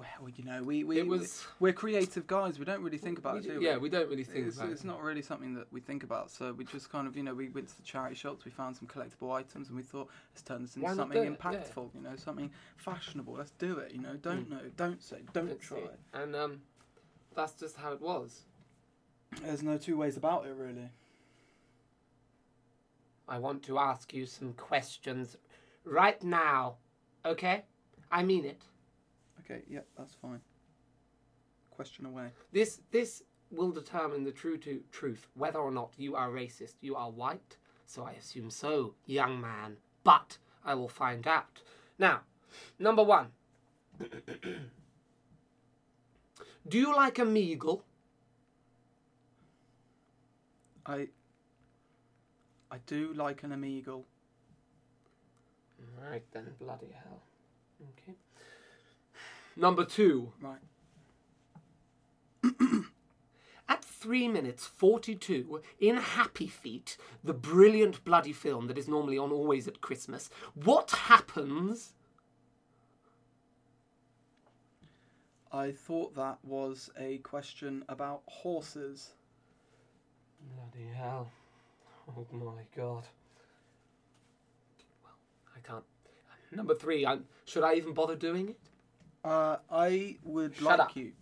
Well, 0.01 0.31
you 0.35 0.45
know, 0.45 0.63
we, 0.63 0.83
we, 0.83 0.99
It 0.99 1.07
was- 1.07 1.47
we're 1.59 1.75
creative 1.75 2.27
guys. 2.27 2.59
We 2.59 2.65
don't 2.65 2.83
really 2.83 2.97
think 2.97 3.19
about 3.19 3.37
it, 3.37 3.43
do- 3.43 3.61
yeah, 3.61 3.77
we 3.77 3.91
don't 3.91 4.09
really 4.09 4.25
think 4.25 4.47
it's, 4.47 4.57
about 4.57 4.71
it's 4.71 4.83
it. 4.83 4.87
not 4.87 5.03
really 5.03 5.21
something 5.21 5.53
that 5.55 5.71
we 5.71 5.81
think 5.81 6.03
about. 6.05 6.31
So 6.31 6.55
we 6.55 6.65
just 6.65 6.91
kind 6.91 7.07
of, 7.07 7.17
you 7.19 7.23
know, 7.23 7.35
we 7.35 7.51
went 7.51 7.69
to 7.69 7.77
the 7.77 7.83
charity 7.83 8.15
shops, 8.15 8.47
we 8.47 8.51
found 8.51 8.77
some 8.77 8.89
collectible 8.89 9.31
items, 9.33 9.69
and 9.69 9.77
we 9.77 9.83
thought, 9.83 10.09
let's 10.33 10.41
turn 10.43 10.63
this 10.63 10.75
into 10.77 10.87
Why 10.89 10.95
something 10.95 11.23
it? 11.23 11.29
Yeah. 11.31 11.37
impactful. 11.37 11.95
You 11.95 12.01
know, 12.03 12.17
something 12.17 12.51
fashionable. 12.77 13.35
Let's 13.35 13.51
do 13.53 13.77
it. 13.79 13.93
You 13.93 14.01
know, 14.01 14.17
don't 14.17 14.49
know, 14.49 14.61
don't 14.77 15.03
say, 15.03 15.19
don't 15.35 15.49
Let's 15.49 15.67
try. 15.67 15.79
And 16.15 16.35
um, 16.35 16.63
that's 17.37 17.53
just 17.53 17.77
how 17.77 17.93
it 17.93 18.01
was. 18.01 18.41
There's 19.43 19.63
no 19.63 19.77
two 19.77 19.97
ways 19.99 20.17
about 20.17 20.47
it, 20.47 20.55
really. 20.57 20.89
I 23.29 23.39
want 23.39 23.63
to 23.65 23.79
ask 23.79 24.13
you 24.15 24.25
some 24.27 24.55
questions 24.55 25.37
right 25.85 26.21
now. 26.23 26.77
Okay? 27.25 27.65
I 28.11 28.23
mean 28.25 28.45
it. 28.47 28.63
Okay, 29.51 29.63
yeah, 29.69 29.81
that's 29.99 30.15
fine. 30.15 30.41
Question 31.71 32.07
away. 32.07 32.29
This 32.53 32.81
this 32.91 33.25
will 33.51 33.73
determine 33.73 34.23
the 34.23 34.31
true 34.31 34.57
to 34.59 34.81
truth 34.93 35.27
whether 35.35 35.59
or 35.59 35.73
not 35.73 35.93
you 35.97 36.15
are 36.15 36.29
racist. 36.31 36.75
You 36.81 36.95
are 36.95 37.11
white, 37.11 37.57
so 37.87 38.05
I 38.05 38.13
assume 38.13 38.51
so, 38.51 38.95
young 39.07 39.41
man. 39.41 39.77
But 40.05 40.39
I 40.65 40.75
will 40.75 40.89
find 40.89 41.27
out. 41.27 41.63
Now, 41.99 42.21
number 42.79 43.03
one. 43.03 43.29
Do 46.69 46.79
you 46.79 46.95
like 46.95 47.19
a 47.19 47.23
meagle? 47.23 47.83
I. 50.87 51.09
I 52.71 52.79
do 52.87 53.13
like 53.15 53.43
an 53.43 53.51
Amigal. 53.51 54.05
Right 56.01 56.23
then, 56.31 56.55
bloody 56.61 56.95
hell. 57.03 57.23
Okay. 57.83 58.15
Number 59.57 59.85
two. 59.85 60.33
Right. 60.41 60.61
At 63.69 63.85
3 63.85 64.29
minutes 64.29 64.67
42, 64.67 65.61
in 65.79 65.97
Happy 65.97 66.49
Feet, 66.49 66.97
the 67.23 67.33
brilliant 67.33 68.05
bloody 68.05 68.33
film 68.33 68.67
that 68.67 68.79
is 68.79 68.89
normally 68.89 69.17
on 69.17 69.31
always 69.31 69.69
at 69.69 69.81
Christmas, 69.81 70.29
what 70.55 70.91
happens? 70.91 71.93
I 75.53 75.73
thought 75.73 76.15
that 76.17 76.39
was 76.45 76.91
a 76.99 77.19
question 77.19 77.85
about 77.89 78.23
horses. 78.27 79.11
Bloody 80.57 80.89
hell. 80.95 81.31
Oh 82.09 82.27
my 82.33 82.63
god. 82.77 83.05
Well, 85.03 85.13
I 85.57 85.61
can't. 85.61 85.85
Number 86.53 86.75
three, 86.75 87.07
I'm, 87.07 87.25
should 87.45 87.63
I 87.63 87.75
even 87.75 87.93
bother 87.95 88.17
doing 88.17 88.49
it? 88.49 88.70
Uh, 89.25 89.57
I 89.71 90.17
would 90.25 90.57
Shut 90.57 90.65
like 90.65 90.81
up. 90.81 90.97
you. 90.97 91.13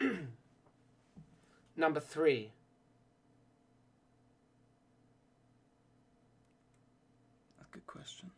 Number 1.76 2.00
three. 2.00 2.50
That's 7.58 7.68
a 7.68 7.72
good 7.72 7.86
question. 7.86 8.30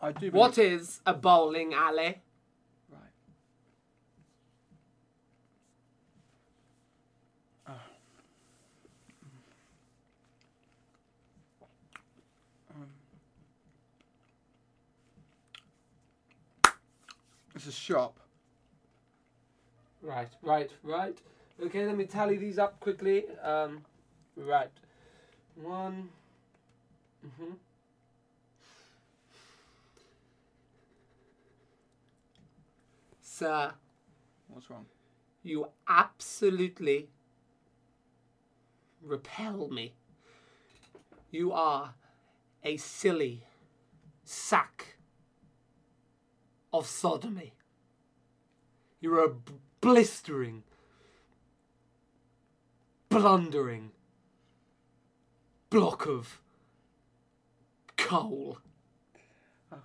I 0.00 0.10
do. 0.12 0.30
What 0.32 0.58
is 0.58 1.00
a 1.06 1.14
bowling 1.14 1.74
alley? 1.74 2.20
Right. 2.90 3.00
Ah. 7.68 7.78
It's 17.64 17.68
a 17.68 17.80
shop. 17.80 18.18
Right, 20.02 20.30
right, 20.42 20.68
right. 20.82 21.16
Okay, 21.64 21.86
let 21.86 21.96
me 21.96 22.06
tally 22.06 22.36
these 22.36 22.58
up 22.58 22.80
quickly. 22.80 23.22
Um, 23.40 23.82
right. 24.36 24.72
One. 25.54 26.08
Mm-hmm. 27.24 27.52
Sir, 33.20 33.72
What's 34.48 34.68
wrong? 34.68 34.86
you 35.44 35.68
absolutely 35.86 37.10
repel 39.00 39.68
me. 39.68 39.92
You 41.30 41.52
are 41.52 41.94
a 42.64 42.76
silly 42.76 43.44
sack 44.24 44.91
of 46.72 46.86
sodomy. 46.86 47.52
You're 49.00 49.24
a 49.24 49.32
blistering, 49.80 50.62
blundering 53.08 53.90
block 55.70 56.06
of 56.06 56.40
coal. 57.96 58.58
Oh. 59.72 59.76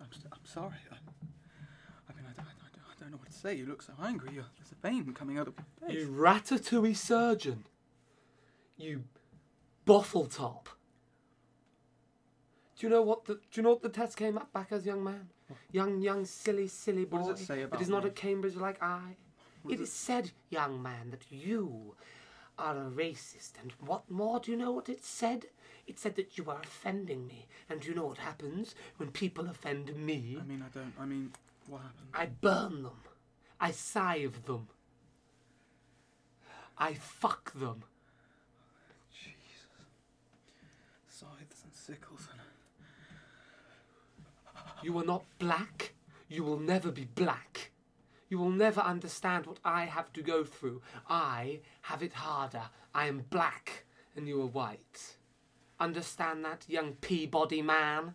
I'm, 0.00 0.06
s- 0.12 0.20
I'm 0.32 0.38
sorry. 0.44 0.74
I, 0.90 0.94
I 2.08 2.16
mean, 2.16 2.24
I, 2.28 2.32
don't- 2.32 2.46
I, 2.46 2.68
don't- 2.72 2.84
I 2.90 3.00
don't 3.00 3.10
know 3.12 3.16
what 3.18 3.30
to 3.30 3.36
say. 3.36 3.54
You 3.54 3.66
look 3.66 3.82
so 3.82 3.92
angry. 4.02 4.30
You're, 4.34 4.44
there's 4.58 4.72
a 4.72 4.86
vein 4.86 5.12
coming 5.12 5.38
out 5.38 5.48
of 5.48 5.54
your 5.56 5.88
face. 5.90 5.98
You 5.98 6.08
ratatouille 6.08 6.96
surgeon. 6.96 7.64
You 8.76 9.04
boffle 9.86 10.32
top. 10.34 10.68
Do 12.78 12.86
you 12.86 12.90
know 12.90 13.02
what 13.02 13.24
the 13.24 13.34
Do 13.34 13.40
you 13.54 13.62
know 13.62 13.70
what 13.70 13.82
the 13.82 13.88
test 13.88 14.16
came 14.16 14.38
up 14.38 14.52
back 14.52 14.70
as, 14.70 14.86
young 14.86 15.02
man? 15.02 15.28
Young, 15.72 16.00
young, 16.00 16.24
silly, 16.24 16.68
silly 16.68 17.04
boy. 17.04 17.18
What 17.18 17.30
does 17.30 17.42
it 17.42 17.46
say 17.46 17.62
about 17.62 17.80
It 17.80 17.82
is 17.82 17.88
not 17.88 18.04
me? 18.04 18.10
at 18.10 18.16
Cambridge 18.16 18.54
like 18.54 18.80
I. 18.82 19.16
What 19.62 19.80
It 19.80 19.88
said, 19.88 20.30
young 20.50 20.80
man, 20.80 21.10
that 21.10 21.24
you 21.30 21.96
are 22.56 22.76
a 22.76 22.90
racist. 22.90 23.52
And 23.60 23.72
what 23.80 24.08
more? 24.08 24.38
Do 24.38 24.52
you 24.52 24.56
know 24.56 24.70
what 24.70 24.88
it 24.88 25.04
said? 25.04 25.46
It 25.88 25.98
said 25.98 26.14
that 26.16 26.38
you 26.38 26.48
are 26.50 26.60
offending 26.62 27.26
me. 27.26 27.46
And 27.68 27.80
do 27.80 27.88
you 27.88 27.94
know 27.94 28.06
what 28.06 28.18
happens 28.18 28.74
when 28.98 29.10
people 29.10 29.48
offend 29.48 29.96
me? 29.96 30.38
I 30.40 30.44
mean, 30.44 30.64
I 30.64 30.68
don't. 30.78 30.92
I 31.00 31.04
mean, 31.04 31.32
what 31.66 31.80
happened? 31.80 32.08
I 32.14 32.26
burn 32.26 32.82
them. 32.84 33.00
I 33.60 33.72
sieve 33.72 34.44
them. 34.44 34.68
I 36.78 36.94
fuck 36.94 37.52
them. 37.54 37.82
Jesus. 39.12 39.34
Scythes 41.08 41.64
and 41.64 41.74
sickles. 41.74 42.28
You 44.82 44.96
are 44.98 45.04
not 45.04 45.24
black. 45.38 45.94
You 46.28 46.44
will 46.44 46.58
never 46.58 46.90
be 46.90 47.04
black. 47.04 47.70
You 48.28 48.38
will 48.38 48.50
never 48.50 48.80
understand 48.80 49.46
what 49.46 49.58
I 49.64 49.86
have 49.86 50.12
to 50.12 50.22
go 50.22 50.44
through. 50.44 50.82
I 51.08 51.60
have 51.82 52.02
it 52.02 52.12
harder. 52.12 52.62
I 52.94 53.06
am 53.06 53.24
black 53.30 53.84
and 54.14 54.28
you 54.28 54.40
are 54.42 54.46
white. 54.46 55.16
Understand 55.80 56.44
that, 56.44 56.64
young 56.68 56.94
Peabody 56.94 57.62
man? 57.62 58.14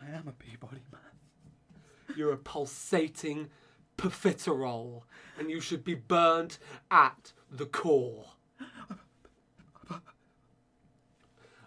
I 0.00 0.10
am 0.16 0.26
a 0.26 0.32
Peabody 0.32 0.82
man. 0.90 2.16
You're 2.16 2.32
a 2.32 2.38
pulsating 2.38 3.50
profiterole 3.96 5.02
and 5.38 5.50
you 5.50 5.60
should 5.60 5.84
be 5.84 5.94
burnt 5.94 6.58
at 6.90 7.32
the 7.50 7.66
core. 7.66 8.26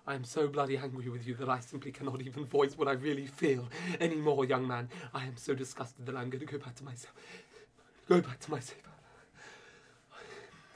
I 0.07 0.13
am 0.13 0.23
so 0.23 0.47
bloody 0.47 0.77
angry 0.77 1.09
with 1.09 1.25
you 1.25 1.33
that 1.35 1.49
I 1.49 1.59
simply 1.59 1.91
cannot 1.91 2.21
even 2.21 2.45
voice 2.45 2.77
what 2.77 2.87
I 2.87 2.91
really 2.91 3.25
feel 3.25 3.67
anymore, 3.99 4.45
young 4.45 4.67
man. 4.67 4.89
I 5.13 5.23
am 5.25 5.35
so 5.35 5.55
disgusted 5.55 6.05
that 6.05 6.15
I'm 6.15 6.29
going 6.29 6.45
to 6.45 6.51
go 6.51 6.59
back 6.59 6.75
to 6.75 6.83
myself. 6.83 7.13
Go 8.07 8.21
back 8.21 8.39
to 8.41 8.51
myself. 8.51 8.81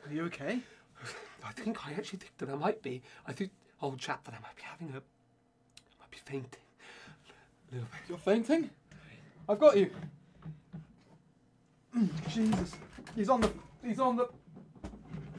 Are 0.07 0.13
you 0.13 0.24
okay? 0.25 0.62
I 1.45 1.51
think 1.51 1.88
I 1.88 1.91
actually 1.91 2.19
think 2.19 2.38
that 2.39 2.50
I 2.50 2.55
might 2.55 2.81
be. 2.81 3.03
I 3.27 3.33
think, 3.33 3.51
old 3.81 4.00
chap, 4.00 4.24
that 4.25 4.33
I 4.33 4.39
might 4.39 4.55
be 4.55 4.63
having 4.63 4.89
a. 4.89 4.98
I 4.98 6.01
might 6.01 6.12
be 6.12 6.17
fainting. 6.25 6.62
A 7.71 7.75
little 7.75 7.88
bit. 7.91 8.00
You're 8.09 8.17
fainting? 8.17 8.69
I've 9.48 9.59
got 9.59 9.77
you. 9.77 9.91
Jesus. 12.29 12.75
He's 13.15 13.29
on 13.29 13.41
the. 13.41 13.51
He's 13.83 14.00
on 14.00 14.15
the. 14.15 14.27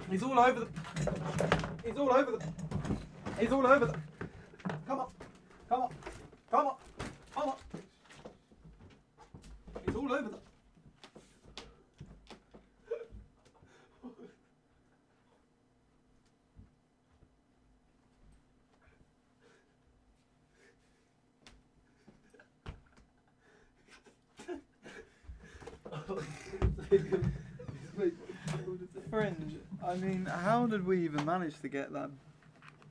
He's 0.08 0.22
all 0.22 0.38
over 0.38 0.60
the. 0.60 0.68
He's 1.84 1.96
all 1.96 2.12
over 2.12 2.32
the. 2.32 2.69
He's 3.40 3.52
all 3.52 3.66
over 3.66 3.86
the. 3.86 3.94
Come 4.86 5.00
on. 5.00 5.06
Come 5.66 5.82
on. 5.82 5.94
Come 6.50 6.66
on. 6.66 6.74
Come 7.34 7.48
on. 7.48 7.54
He's 9.86 9.96
all 9.96 10.12
over 10.12 10.28
the. 10.28 10.38
Fringe. 29.08 29.56
I 29.84 29.94
mean, 29.94 30.26
how 30.26 30.66
did 30.66 30.84
we 30.84 31.02
even 31.04 31.24
manage 31.24 31.58
to 31.62 31.68
get 31.68 31.90
that 31.94 32.10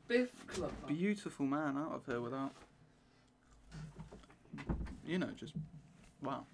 Biff 0.09 0.47
Club. 0.47 0.71
beautiful 0.87 1.45
man 1.45 1.77
out 1.77 1.93
of 1.93 2.05
here 2.07 2.19
without, 2.19 2.51
you 5.05 5.19
know, 5.19 5.29
just 5.37 5.53
wow. 6.23 6.45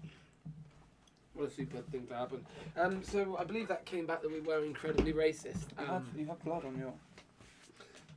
What 1.32 1.48
a 1.48 1.50
super 1.50 1.78
thing 1.90 2.06
to 2.08 2.14
happen. 2.14 2.44
Um, 2.76 3.02
so 3.02 3.36
I 3.40 3.44
believe 3.44 3.66
that 3.68 3.86
came 3.86 4.06
back 4.06 4.20
that 4.20 4.30
we 4.30 4.40
were 4.40 4.62
incredibly 4.62 5.14
racist. 5.14 5.64
You 5.80 5.86
have, 5.86 6.02
Um, 6.02 6.10
you 6.16 6.26
have 6.26 6.42
blood 6.44 6.66
on 6.66 6.78
your. 6.78 6.92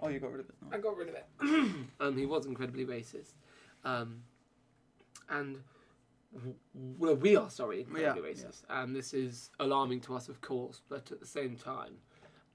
Oh, 0.02 0.10
you 0.10 0.20
got 0.20 0.32
rid 0.32 0.42
of 0.42 0.50
it. 0.50 0.56
I 0.72 0.78
got 0.78 0.98
rid 0.98 1.10
of 1.10 1.16
it. 1.16 1.26
um, 2.02 2.18
he 2.18 2.26
was 2.26 2.46
incredibly 2.46 2.86
racist. 2.86 3.32
Um, 3.86 4.22
and 5.30 5.58
well, 6.74 7.16
we 7.16 7.38
are 7.38 7.50
sorry, 7.50 7.82
incredibly 7.82 8.30
Yeah, 8.30 8.36
racist, 8.36 8.64
and 8.70 8.94
this 8.94 9.14
is 9.14 9.52
alarming 9.62 10.02
to 10.02 10.16
us, 10.16 10.28
of 10.28 10.42
course. 10.42 10.82
But 10.90 11.12
at 11.14 11.22
the 11.22 11.26
same 11.26 11.56
time, 11.56 11.96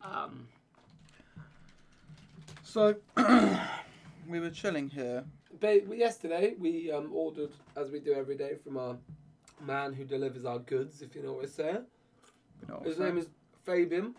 um, 0.02 0.48
So 2.64 2.94
we 4.28 4.40
were 4.40 4.50
chilling 4.50 4.88
here. 4.88 5.24
ba- 5.60 5.82
yesterday 5.94 6.54
we 6.58 6.90
um, 6.90 7.10
ordered, 7.12 7.50
as 7.76 7.90
we 7.90 8.00
do 8.00 8.14
every 8.14 8.36
day, 8.36 8.54
from 8.64 8.78
our 8.78 8.96
man 9.60 9.92
who 9.92 10.04
delivers 10.04 10.44
our 10.46 10.58
goods. 10.58 11.02
If 11.02 11.14
you 11.14 11.22
know 11.22 11.32
what 11.32 11.42
we're 11.42 11.48
saying, 11.48 11.84
You 12.62 12.68
know, 12.68 12.82
his 12.82 12.98
name 12.98 13.18
is 13.18 13.28
Fabian. 13.64 14.14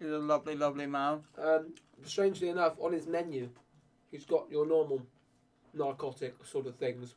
He's 0.00 0.10
a 0.10 0.18
lovely, 0.18 0.56
lovely 0.56 0.86
man. 0.86 1.20
Um, 1.38 1.74
strangely 2.04 2.48
enough, 2.48 2.74
on 2.80 2.92
his 2.92 3.06
menu, 3.06 3.50
he's 4.10 4.24
got 4.24 4.50
your 4.50 4.66
normal 4.66 5.02
narcotic 5.74 6.34
sort 6.44 6.66
of 6.66 6.74
things, 6.76 7.14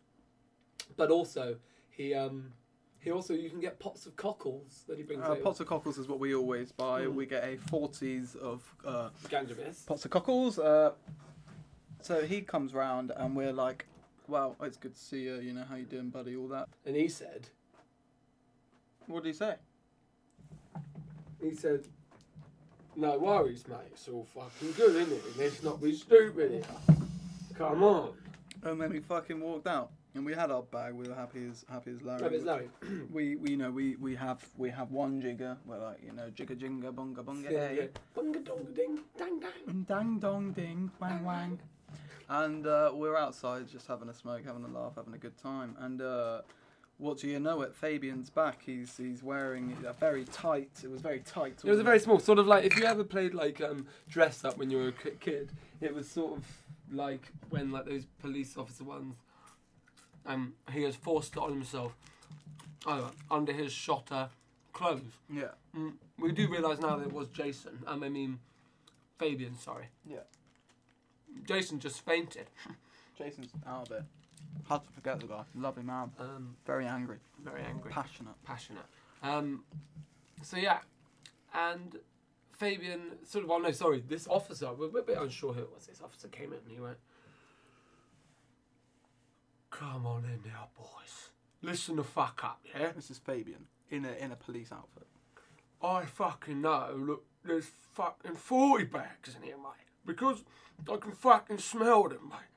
but 0.98 1.10
also 1.12 1.56
he 1.90 2.14
um, 2.14 2.52
he 3.06 3.12
also 3.12 3.34
you 3.36 3.50
can 3.52 3.60
get 3.62 3.80
pots 3.80 4.06
of 4.08 4.16
cockles 4.16 4.84
that 4.88 4.98
he 4.98 5.04
brings 5.04 5.24
Uh, 5.24 5.28
over. 5.34 5.42
pots 5.42 5.60
of 5.60 5.68
cockles 5.68 5.98
is 6.00 6.08
what 6.08 6.20
we 6.20 6.34
always 6.36 6.72
buy. 6.72 7.04
Mm. 7.04 7.14
We 7.14 7.26
get 7.28 7.44
a 7.46 7.56
forties 7.58 8.36
of 8.36 8.64
uh, 8.84 9.10
Ganjavis. 9.30 9.86
pots 9.86 10.04
of 10.06 10.12
cockles. 10.12 10.58
Uh, 10.60 10.92
so 12.02 12.26
he 12.26 12.42
comes 12.42 12.74
round 12.74 13.12
and 13.16 13.36
we're 13.36 13.54
like, 13.54 13.86
"Well, 14.28 14.56
it's 14.62 14.76
good 14.78 14.96
to 14.96 15.00
see 15.00 15.22
you. 15.24 15.36
You 15.36 15.54
know 15.54 15.64
how 15.70 15.76
you 15.76 15.86
doing, 15.86 16.10
buddy? 16.10 16.36
All 16.36 16.48
that." 16.50 16.68
And 16.86 16.96
he 16.96 17.08
said, 17.08 17.48
What 19.06 19.24
did 19.24 19.30
he 19.30 19.38
say? 19.38 19.56
he 21.42 21.54
said, 21.54 21.86
no 22.96 23.20
worries, 23.20 23.68
mate. 23.68 23.78
It's 23.92 24.08
all 24.08 24.26
fucking 24.34 24.72
good, 24.72 24.96
isn't 24.96 25.14
it? 25.14 25.24
Let's 25.38 25.62
not 25.62 25.80
be 25.82 25.94
stupid 25.94 26.50
here. 26.52 26.98
Come 27.56 27.84
on. 27.84 28.14
And 28.64 28.82
then 28.82 28.92
he 28.92 29.00
fucking 29.00 29.40
walked 29.40 29.68
out, 29.68 29.92
and 30.16 30.26
we 30.26 30.34
had 30.34 30.50
our 30.50 30.64
bag. 30.64 30.94
We 30.94 31.08
were 31.08 31.16
happy 31.16 31.48
as 31.50 31.66
happy 31.70 31.92
as 31.92 32.02
Larry. 32.02 32.22
But 32.22 32.34
it's 32.34 32.44
Larry. 32.44 32.70
We, 33.12 33.36
we 33.36 33.52
you 33.52 33.58
know 33.58 33.70
we, 33.70 33.96
we 33.98 34.16
have 34.16 34.44
we 34.58 34.70
have 34.70 34.92
one 34.92 35.22
jigger. 35.22 35.58
We're 35.66 35.78
like 35.78 36.00
you 36.04 36.14
know 36.14 36.30
jigga 36.36 36.56
jinga 36.56 36.94
bunga 36.94 37.24
bunga 37.24 37.52
Yeah, 37.52 37.68
hey. 37.68 37.90
Bunga 38.16 38.44
donga 38.44 38.72
ding, 38.72 39.00
dang 39.18 39.40
dang. 39.40 39.86
Dang 39.88 40.20
dong 40.20 40.52
ding 40.54 40.92
wang 41.00 41.24
wang. 41.24 41.60
And 42.28 42.66
uh, 42.66 42.92
we're 42.94 43.16
outside 43.16 43.68
just 43.68 43.88
having 43.88 44.10
a 44.10 44.14
smoke, 44.14 44.44
having 44.46 44.64
a 44.64 44.68
laugh, 44.68 44.94
having 44.96 45.14
a 45.14 45.18
good 45.18 45.38
time. 45.38 45.76
And 45.80 46.02
uh, 46.02 46.42
what 46.98 47.20
do 47.20 47.28
you 47.28 47.40
know? 47.40 47.62
It 47.62 47.76
Fabian's 47.76 48.30
back. 48.30 48.62
He's 48.66 48.96
he's 48.98 49.22
wearing 49.22 49.78
a 49.86 49.94
very 49.94 50.26
tight. 50.26 50.72
It 50.84 50.90
was 50.90 51.02
very 51.02 51.20
tight. 51.20 51.62
It 51.64 51.70
was 51.70 51.80
a 51.80 51.84
very 51.84 52.00
small, 52.00 52.20
sort 52.20 52.40
of 52.40 52.48
like 52.48 52.64
if 52.64 52.78
you 52.78 52.86
ever 52.86 53.04
played 53.04 53.34
like 53.34 53.62
um, 53.62 53.86
dress 54.08 54.46
up 54.46 54.58
when 54.58 54.70
you 54.72 54.78
were 54.78 54.88
a 54.88 55.12
kid. 55.12 55.52
It 55.82 55.94
was 55.94 56.10
sort 56.10 56.38
of 56.38 56.46
like 56.92 57.32
when 57.50 57.72
like 57.72 57.86
those 57.86 58.06
police 58.22 58.56
officer 58.58 58.86
ones. 58.86 59.16
Um, 60.26 60.54
he 60.72 60.84
has 60.84 60.96
forced 60.96 61.34
it 61.34 61.40
on 61.40 61.52
himself. 61.52 61.96
Oh, 62.88 63.12
under 63.32 63.52
his 63.54 63.72
shotter 63.72 64.30
clothes. 64.74 65.02
Yeah. 65.32 65.50
Mm, 65.76 65.94
we 66.20 66.32
do 66.32 66.48
realise 66.50 66.80
now 66.80 66.96
that 66.98 67.08
it 67.08 67.14
was 67.14 67.28
Jason. 67.30 67.80
Um, 67.88 68.04
I 68.04 68.10
mean, 68.10 68.40
Fabian. 69.18 69.58
Sorry. 69.58 69.86
Yeah. 70.10 70.20
Jason 71.48 71.80
just 71.80 72.04
fainted. 72.06 72.48
Jason's 73.18 73.52
out 73.68 73.88
of 73.90 73.98
it. 73.98 74.04
Hard 74.66 74.84
to 74.84 74.90
forget 74.92 75.20
the 75.20 75.28
guy. 75.28 75.44
Lovely 75.56 75.84
man. 75.84 76.12
Um, 76.20 76.56
Very 76.66 76.86
angry. 76.86 77.18
very 77.44 77.62
angry, 77.62 77.92
Passionate. 77.92 78.34
passionate. 78.46 78.86
Um, 79.24 79.64
so 80.42 80.58
yeah, 80.58 80.80
and 81.54 81.98
Fabian 82.52 83.02
sort 83.26 83.44
of. 83.46 83.52
Oh 83.52 83.58
no, 83.58 83.72
sorry. 83.72 84.04
This 84.08 84.28
officer. 84.28 84.72
We're, 84.74 84.90
we're 84.90 85.00
a 85.00 85.04
bit 85.04 85.18
unsure 85.18 85.54
who 85.54 85.62
it 85.62 85.70
was. 85.74 85.88
This 85.88 86.02
officer 86.04 86.28
came 86.28 86.52
in 86.54 86.60
and 86.60 86.72
he 86.72 86.80
went, 86.80 86.98
"Come 89.80 90.06
on 90.06 90.24
in 90.26 90.42
now, 90.50 90.70
boys. 90.78 91.32
Listen 91.62 91.98
the 91.98 92.04
fuck 92.04 92.44
up, 92.44 92.62
yeah." 92.74 92.92
This 92.92 93.12
is 93.12 93.18
Fabian 93.18 93.68
in 93.90 94.06
a 94.06 94.12
in 94.14 94.32
a 94.32 94.36
police 94.36 94.72
outfit. 94.72 95.08
I 95.82 96.06
fucking 96.06 96.62
know. 96.62 96.96
Look, 96.98 97.26
there's 97.44 97.70
fucking 97.94 98.36
40 98.36 98.86
bags 98.86 99.36
in 99.36 99.44
here, 99.44 99.58
mate. 99.58 99.88
Because 100.06 100.44
I 100.92 100.98
can 100.98 101.12
fucking 101.12 101.58
smell 101.58 102.08
them, 102.08 102.30
mate. 102.30 102.56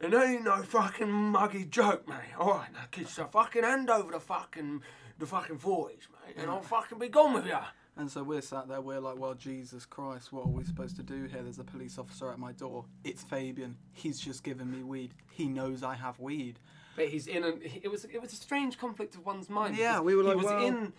And 0.00 0.12
they 0.12 0.34
ain't 0.34 0.44
no 0.44 0.62
fucking 0.62 1.10
muggy 1.10 1.64
joke, 1.64 2.08
mate. 2.08 2.36
Alright, 2.38 2.72
now 2.72 2.86
kids, 2.90 3.12
so 3.12 3.26
fucking 3.26 3.62
hand 3.62 3.88
over 3.88 4.12
the 4.12 4.20
fucking, 4.20 4.82
the 5.18 5.26
fucking 5.26 5.58
40s, 5.58 6.08
mate. 6.26 6.36
And 6.36 6.50
I'll 6.50 6.60
fucking 6.60 6.98
be 6.98 7.08
gone 7.08 7.32
with 7.32 7.46
ya. 7.46 7.62
And 7.96 8.10
so 8.10 8.24
we're 8.24 8.40
sat 8.42 8.66
there, 8.68 8.80
we're 8.80 8.98
like, 8.98 9.18
well, 9.18 9.34
Jesus 9.34 9.86
Christ, 9.86 10.32
what 10.32 10.46
are 10.46 10.48
we 10.48 10.64
supposed 10.64 10.96
to 10.96 11.02
do 11.04 11.24
here? 11.24 11.42
There's 11.42 11.60
a 11.60 11.64
police 11.64 11.96
officer 11.96 12.28
at 12.30 12.38
my 12.40 12.50
door. 12.52 12.86
It's 13.04 13.22
Fabian. 13.22 13.76
He's 13.92 14.18
just 14.18 14.42
given 14.42 14.68
me 14.70 14.82
weed. 14.82 15.14
He 15.30 15.46
knows 15.46 15.84
I 15.84 15.94
have 15.94 16.18
weed. 16.18 16.58
But 16.96 17.06
he's 17.08 17.28
in 17.28 17.44
an. 17.44 17.60
It 17.82 17.88
was 17.90 18.04
it 18.04 18.20
was 18.20 18.32
a 18.32 18.36
strange 18.36 18.78
conflict 18.78 19.14
of 19.14 19.24
one's 19.24 19.48
mind. 19.50 19.76
Yeah, 19.76 20.00
we 20.00 20.14
were 20.16 20.22
like, 20.24 20.36
he 20.38 20.44
was 20.44 20.46
well- 20.46 20.66
in 20.66 20.92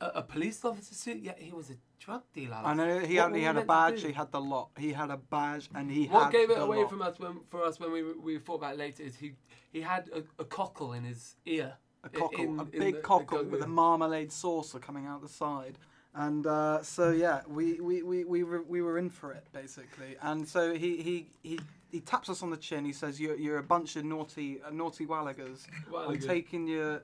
a, 0.00 0.06
a 0.06 0.22
police 0.22 0.64
officer 0.64 0.94
suit, 0.94 1.20
yet 1.22 1.38
he 1.40 1.52
was 1.52 1.70
a 1.70 1.74
drug 2.00 2.22
dealer. 2.32 2.60
I 2.64 2.74
know 2.74 2.98
he 3.00 3.16
What 3.16 3.28
had, 3.30 3.36
he 3.36 3.42
had 3.42 3.56
a 3.56 3.64
badge. 3.64 4.02
He 4.02 4.12
had 4.12 4.30
the 4.32 4.40
lot. 4.40 4.70
He 4.78 4.92
had 4.92 5.10
a 5.10 5.16
badge, 5.16 5.68
and 5.74 5.90
he 5.90 6.06
What 6.06 6.30
gave 6.32 6.50
it 6.50 6.56
the 6.56 6.62
away 6.62 6.78
lot. 6.78 6.90
from 6.90 7.02
us 7.02 7.18
when 7.18 7.40
for 7.48 7.64
us 7.64 7.78
when 7.80 7.90
we 7.92 8.02
we 8.12 8.38
thought 8.38 8.56
about 8.56 8.74
it 8.74 8.78
later 8.78 9.02
is 9.04 9.16
he 9.16 9.34
he 9.72 9.80
had 9.80 10.08
a, 10.14 10.22
a 10.42 10.44
cockle 10.44 10.92
in 10.92 11.04
his 11.04 11.36
ear. 11.46 11.74
a 12.04 12.08
cockle, 12.08 12.40
in- 12.40 12.58
a 12.58 12.62
in 12.62 12.70
big 12.70 12.80
the- 12.80 12.90
the 12.92 12.98
cockle 13.02 13.38
gun- 13.42 13.50
with 13.52 13.62
a 13.62 13.68
marmalade 13.68 14.30
saucer 14.32 14.78
coming 14.78 15.06
out 15.06 15.22
the 15.22 15.28
side. 15.28 15.78
And 16.14 16.46
uh, 16.46 16.82
so 16.82 17.10
yeah, 17.10 17.40
we, 17.48 17.80
we, 17.80 18.02
we, 18.02 18.24
we, 18.24 18.44
were, 18.44 18.62
we 18.62 18.82
were 18.82 18.98
in 18.98 19.10
for 19.10 19.32
it 19.32 19.46
basically. 19.52 20.16
And 20.22 20.46
so 20.46 20.74
he, 20.74 21.02
he, 21.02 21.26
he, 21.42 21.60
he 21.90 22.00
taps 22.00 22.28
us 22.28 22.42
on 22.42 22.50
the 22.50 22.56
chin. 22.56 22.84
He 22.84 22.92
says, 22.92 23.20
"You're, 23.20 23.36
you're 23.36 23.58
a 23.58 23.62
bunch 23.62 23.96
of 23.96 24.04
naughty 24.04 24.60
uh, 24.62 24.70
naughty 24.70 25.06
wallaggers. 25.06 25.66
I'm 25.96 26.18
taking 26.18 26.66
your 26.66 27.02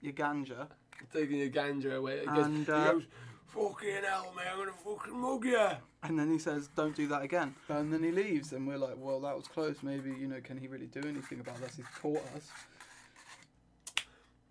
your 0.00 0.14
ganja." 0.14 0.68
taking 1.12 1.38
your 1.38 1.48
ganja 1.48 1.96
away. 1.96 2.20
He 2.20 2.26
goes, 2.26 2.46
And, 2.46 2.66
he 2.66 2.72
uh, 2.72 2.92
goes, 2.92 3.06
fucking 3.46 4.02
hell, 4.04 4.32
man, 4.36 4.46
I'm 4.52 4.58
gonna 4.58 4.72
fucking 4.72 5.18
mug 5.18 5.44
ya. 5.44 5.74
And 6.02 6.18
then 6.18 6.30
he 6.30 6.38
says, 6.38 6.68
"Don't 6.74 6.96
do 6.96 7.06
that 7.08 7.22
again." 7.22 7.54
And 7.68 7.92
then 7.92 8.02
he 8.02 8.10
leaves, 8.10 8.52
and 8.52 8.66
we're 8.66 8.78
like, 8.78 8.96
"Well, 8.96 9.20
that 9.20 9.36
was 9.36 9.46
close. 9.46 9.82
Maybe 9.82 10.10
you 10.10 10.28
know, 10.28 10.40
can 10.42 10.56
he 10.56 10.66
really 10.66 10.86
do 10.86 11.00
anything 11.00 11.40
about 11.40 11.60
this? 11.60 11.76
He's 11.76 11.86
caught 12.00 12.24
us." 12.34 12.48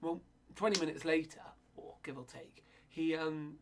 Well, 0.01 0.21
20 0.55 0.79
minutes 0.79 1.05
later, 1.05 1.41
or 1.75 1.95
give 2.03 2.17
or 2.17 2.25
take, 2.25 2.63
he 2.87 3.15
um 3.15 3.55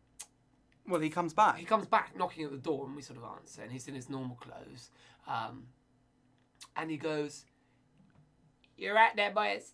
Well, 0.88 1.00
he 1.00 1.10
comes 1.10 1.34
back. 1.34 1.58
he 1.58 1.64
comes 1.64 1.86
back 1.86 2.16
knocking 2.16 2.44
at 2.44 2.50
the 2.50 2.56
door, 2.56 2.86
and 2.86 2.96
we 2.96 3.02
sort 3.02 3.18
of 3.18 3.24
answer, 3.24 3.62
and 3.62 3.70
he's 3.70 3.88
in 3.88 3.94
his 3.94 4.08
normal 4.08 4.36
clothes, 4.36 4.90
um, 5.26 5.64
and 6.76 6.90
he 6.90 6.96
goes, 6.96 7.44
"You're 8.76 8.94
right 8.94 9.14
there, 9.14 9.30
boys." 9.30 9.72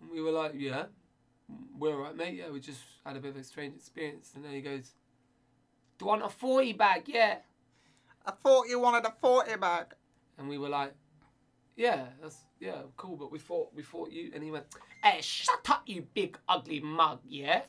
And 0.00 0.10
we 0.10 0.20
were 0.20 0.32
like, 0.32 0.52
"Yeah, 0.54 0.86
we're 1.78 1.94
all 1.94 2.02
right, 2.02 2.16
mate. 2.16 2.34
Yeah, 2.34 2.50
we 2.50 2.60
just 2.60 2.82
had 3.04 3.16
a 3.16 3.20
bit 3.20 3.30
of 3.30 3.36
a 3.36 3.44
strange 3.44 3.76
experience." 3.76 4.32
And 4.34 4.44
then 4.44 4.52
he 4.52 4.60
goes, 4.60 4.92
"Do 5.98 6.04
you 6.04 6.08
want 6.08 6.22
a 6.22 6.28
40 6.28 6.74
bag? 6.74 7.04
Yeah." 7.06 7.38
I 8.26 8.32
thought 8.32 8.68
you 8.68 8.80
wanted 8.80 9.06
a 9.06 9.14
forty 9.20 9.56
bag. 9.56 9.94
And 10.36 10.48
we 10.48 10.58
were 10.58 10.68
like, 10.68 10.92
yeah, 11.76 12.06
that's 12.20 12.38
yeah, 12.58 12.82
cool. 12.96 13.16
But 13.16 13.30
we 13.30 13.38
thought 13.38 13.72
we 13.74 13.82
thought 13.82 14.10
you. 14.10 14.30
And 14.34 14.42
he 14.42 14.50
went, 14.50 14.66
hey, 15.02 15.20
shut 15.20 15.68
up, 15.70 15.82
you 15.86 16.06
big 16.14 16.38
ugly 16.48 16.80
mug, 16.80 17.20
yeah. 17.28 17.62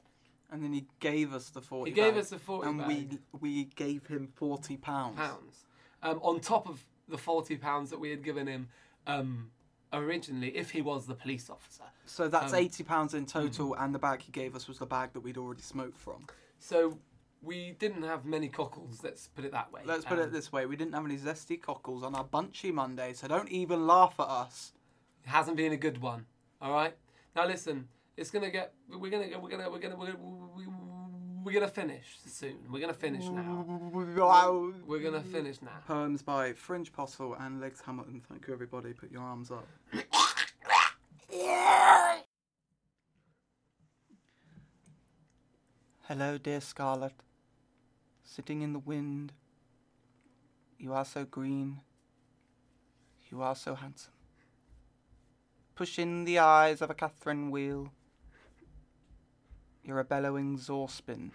And 0.49 0.63
then 0.63 0.71
he 0.73 0.85
gave 0.99 1.33
us 1.33 1.49
the 1.49 1.61
forty. 1.61 1.91
He 1.91 1.95
gave 1.95 2.15
us 2.15 2.29
the 2.29 2.39
40 2.39 2.69
and 2.69 2.77
bag. 2.79 2.87
we 2.87 3.39
we 3.39 3.63
gave 3.75 4.07
him 4.07 4.27
forty 4.33 4.77
pounds. 4.77 5.17
Pounds, 5.17 5.65
um, 6.03 6.19
on 6.23 6.39
top 6.39 6.69
of 6.69 6.85
the 7.09 7.17
forty 7.17 7.57
pounds 7.57 7.89
that 7.89 7.99
we 7.99 8.09
had 8.09 8.23
given 8.23 8.47
him 8.47 8.69
um, 9.07 9.51
originally, 9.91 10.55
if 10.55 10.71
he 10.71 10.81
was 10.81 11.05
the 11.05 11.15
police 11.15 11.49
officer. 11.49 11.83
So 12.05 12.27
that's 12.29 12.53
Um, 12.53 12.59
eighty 12.59 12.83
pounds 12.83 13.13
in 13.13 13.25
total, 13.25 13.73
and 13.75 13.93
the 13.93 13.99
bag 13.99 14.21
he 14.21 14.31
gave 14.31 14.55
us 14.55 14.67
was 14.67 14.79
the 14.79 14.85
bag 14.85 15.11
that 15.13 15.19
we'd 15.19 15.37
already 15.37 15.61
smoked 15.61 15.97
from. 15.97 16.27
So 16.59 16.97
we 17.41 17.71
didn't 17.77 18.03
have 18.03 18.23
many 18.25 18.47
cockles. 18.47 19.03
Let's 19.03 19.27
put 19.27 19.43
it 19.43 19.51
that 19.51 19.71
way. 19.73 19.81
Let's 19.85 20.05
put 20.05 20.17
Um, 20.17 20.25
it 20.25 20.31
this 20.31 20.51
way: 20.51 20.65
we 20.65 20.77
didn't 20.77 20.93
have 20.93 21.05
any 21.05 21.17
zesty 21.17 21.61
cockles 21.61 22.03
on 22.03 22.15
our 22.15 22.23
bunchy 22.23 22.71
Monday, 22.71 23.11
so 23.13 23.27
don't 23.27 23.49
even 23.49 23.85
laugh 23.85 24.15
at 24.19 24.27
us. 24.29 24.71
It 25.25 25.29
hasn't 25.29 25.57
been 25.57 25.73
a 25.73 25.77
good 25.77 26.01
one. 26.01 26.25
All 26.61 26.71
right. 26.71 26.95
Now 27.35 27.45
listen, 27.45 27.89
it's 28.17 28.31
gonna 28.31 28.49
get. 28.49 28.73
We're 28.89 29.09
gonna. 29.11 29.27
We're 29.39 29.49
gonna. 29.49 29.69
We're 29.69 29.79
gonna. 29.79 29.95
We're 29.95 30.07
gonna. 30.07 30.77
We're 31.43 31.53
gonna 31.53 31.67
finish 31.69 32.17
soon. 32.25 32.57
We're 32.69 32.81
gonna 32.81 32.93
finish 32.93 33.25
now. 33.29 33.63
We're 33.93 34.99
gonna 34.99 35.23
finish 35.23 35.61
now. 35.61 35.79
Poems 35.87 36.21
by 36.21 36.51
Fringe 36.51 36.91
Possil 36.91 37.39
and 37.39 37.61
Legs 37.61 37.81
Hamilton. 37.85 38.21
Thank 38.27 38.47
you, 38.47 38.53
everybody. 38.53 38.91
Put 38.91 39.11
your 39.11 39.21
arms 39.21 39.49
up. 39.51 39.65
Hello, 46.09 46.37
dear 46.37 46.59
Scarlet. 46.59 47.13
Sitting 48.23 48.61
in 48.61 48.73
the 48.73 48.79
wind. 48.79 49.31
You 50.77 50.93
are 50.93 51.05
so 51.05 51.23
green. 51.23 51.81
You 53.31 53.41
are 53.41 53.55
so 53.55 53.75
handsome. 53.75 54.13
Push 55.75 55.99
in 55.99 56.23
the 56.23 56.39
eyes 56.39 56.81
of 56.81 56.89
a 56.89 56.93
Catherine 56.93 57.51
wheel. 57.51 57.91
You're 59.87 59.99
a 59.99 60.03
bellowing 60.03 60.57
Zorspin. 60.57 61.31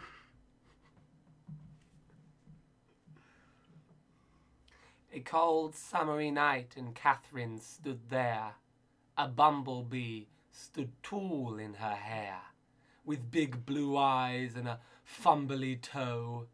A 5.10 5.20
cold 5.20 5.74
summery 5.74 6.30
night, 6.30 6.74
and 6.76 6.94
Catherine 6.94 7.60
stood 7.60 8.10
there. 8.10 8.56
A 9.16 9.26
bumblebee 9.26 10.24
stood 10.50 10.90
tall 11.02 11.56
in 11.58 11.74
her 11.74 11.94
hair, 11.94 12.40
with 13.06 13.30
big 13.30 13.64
blue 13.64 13.96
eyes 13.96 14.54
and 14.54 14.68
a 14.68 14.80
fumbly 15.02 15.80
toe. 15.80 16.46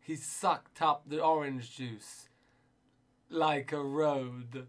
He 0.00 0.16
sucked 0.16 0.82
up 0.82 1.04
the 1.06 1.22
orange 1.22 1.76
juice 1.76 2.28
like 3.28 3.70
a 3.70 3.84
road. 3.84 4.66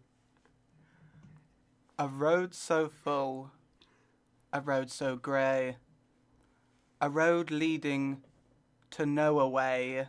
A 1.98 2.08
road 2.08 2.54
so 2.54 2.88
full, 2.88 3.50
a 4.54 4.62
road 4.62 4.92
so 4.92 5.16
grey, 5.16 5.78
a 7.04 7.10
road 7.10 7.50
leading 7.50 8.22
to 8.92 9.08
nowhere 9.08 9.48
way. 9.48 10.08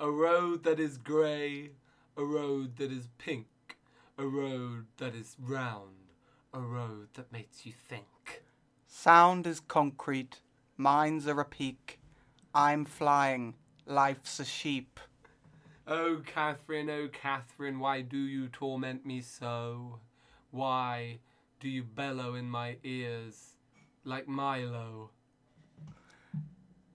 A 0.00 0.10
road 0.10 0.64
that 0.64 0.80
is 0.80 0.96
grey, 0.96 1.72
a 2.16 2.24
road 2.24 2.78
that 2.78 2.90
is 2.90 3.08
pink, 3.18 3.76
a 4.16 4.26
road 4.26 4.86
that 4.96 5.14
is 5.14 5.36
round, 5.38 6.14
a 6.54 6.60
road 6.60 7.08
that 7.12 7.30
makes 7.30 7.66
you 7.66 7.72
think. 7.72 8.42
Sound 8.86 9.46
is 9.46 9.60
concrete, 9.60 10.40
minds 10.78 11.28
are 11.28 11.40
a 11.40 11.44
peak. 11.44 12.00
I'm 12.54 12.86
flying, 12.86 13.54
life's 13.84 14.40
a 14.40 14.46
sheep. 14.46 14.98
Oh, 15.86 16.22
Catherine, 16.24 16.88
oh, 16.88 17.08
Catherine, 17.12 17.80
why 17.80 18.00
do 18.00 18.16
you 18.16 18.48
torment 18.48 19.04
me 19.04 19.20
so? 19.20 19.98
Why 20.52 21.18
do 21.60 21.68
you 21.68 21.82
bellow 21.82 22.34
in 22.34 22.48
my 22.48 22.78
ears 22.82 23.56
like 24.04 24.26
Milo? 24.26 25.10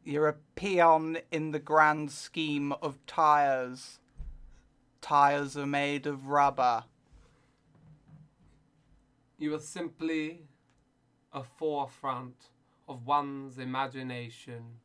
You're 0.07 0.29
a 0.29 0.35
peon 0.55 1.17
in 1.33 1.51
the 1.51 1.59
grand 1.59 2.11
scheme 2.11 2.71
of 2.71 3.05
tires. 3.07 3.99
Tires 5.01 5.57
are 5.57 5.65
made 5.65 6.07
of 6.07 6.27
rubber. 6.27 6.85
You 9.37 9.53
are 9.53 9.59
simply 9.59 10.43
a 11.33 11.43
forefront 11.43 12.51
of 12.87 13.05
one's 13.05 13.57
imagination. 13.57 14.79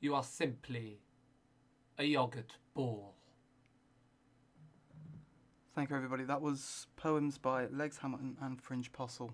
You 0.00 0.14
are 0.14 0.22
simply 0.22 0.98
a 1.96 2.04
yogurt 2.04 2.56
ball. 2.74 3.14
Thank 5.74 5.88
you, 5.88 5.96
everybody. 5.96 6.24
That 6.24 6.42
was 6.42 6.88
poems 6.96 7.38
by 7.38 7.68
Legs 7.68 7.96
Hamilton 7.96 8.36
and 8.42 8.60
Fringe 8.60 8.92
Possil. 8.92 9.30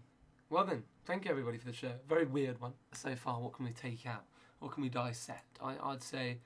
Well 0.49 0.65
then, 0.65 0.85
thank 1.07 1.25
you 1.25 1.33
everybody 1.33 1.59
for 1.59 1.67
the 1.67 1.73
show. 1.73 1.95
Very 2.09 2.25
weird 2.25 2.61
one 2.61 2.75
so 2.93 3.17
far. 3.17 3.41
What 3.41 3.55
can 3.55 3.65
we 3.65 3.73
take 3.73 4.07
out? 4.07 4.23
What 4.61 4.73
can 4.73 4.83
we 4.83 4.89
dissect? 4.89 5.59
I, 5.63 5.77
I'd 5.83 6.03
say 6.03 6.39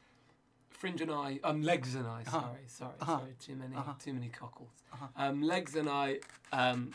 Fringe 0.71 1.01
and 1.01 1.11
I, 1.11 1.39
um, 1.45 1.63
Legs 1.63 1.95
and 1.95 2.07
I. 2.07 2.23
Uh-huh. 2.27 2.41
Sorry, 2.41 2.59
sorry, 2.67 2.93
Uh-huh. 3.01 3.19
sorry. 3.19 3.35
Too 3.41 3.55
many, 3.57 3.77
Uh-huh. 3.77 3.93
too 3.99 4.13
many 4.13 4.29
cockles. 4.29 4.71
Uh-huh. 4.93 5.07
Um, 5.17 5.43
Legs 5.43 5.75
and 5.77 5.89
I. 5.89 6.19
Um, 6.53 6.93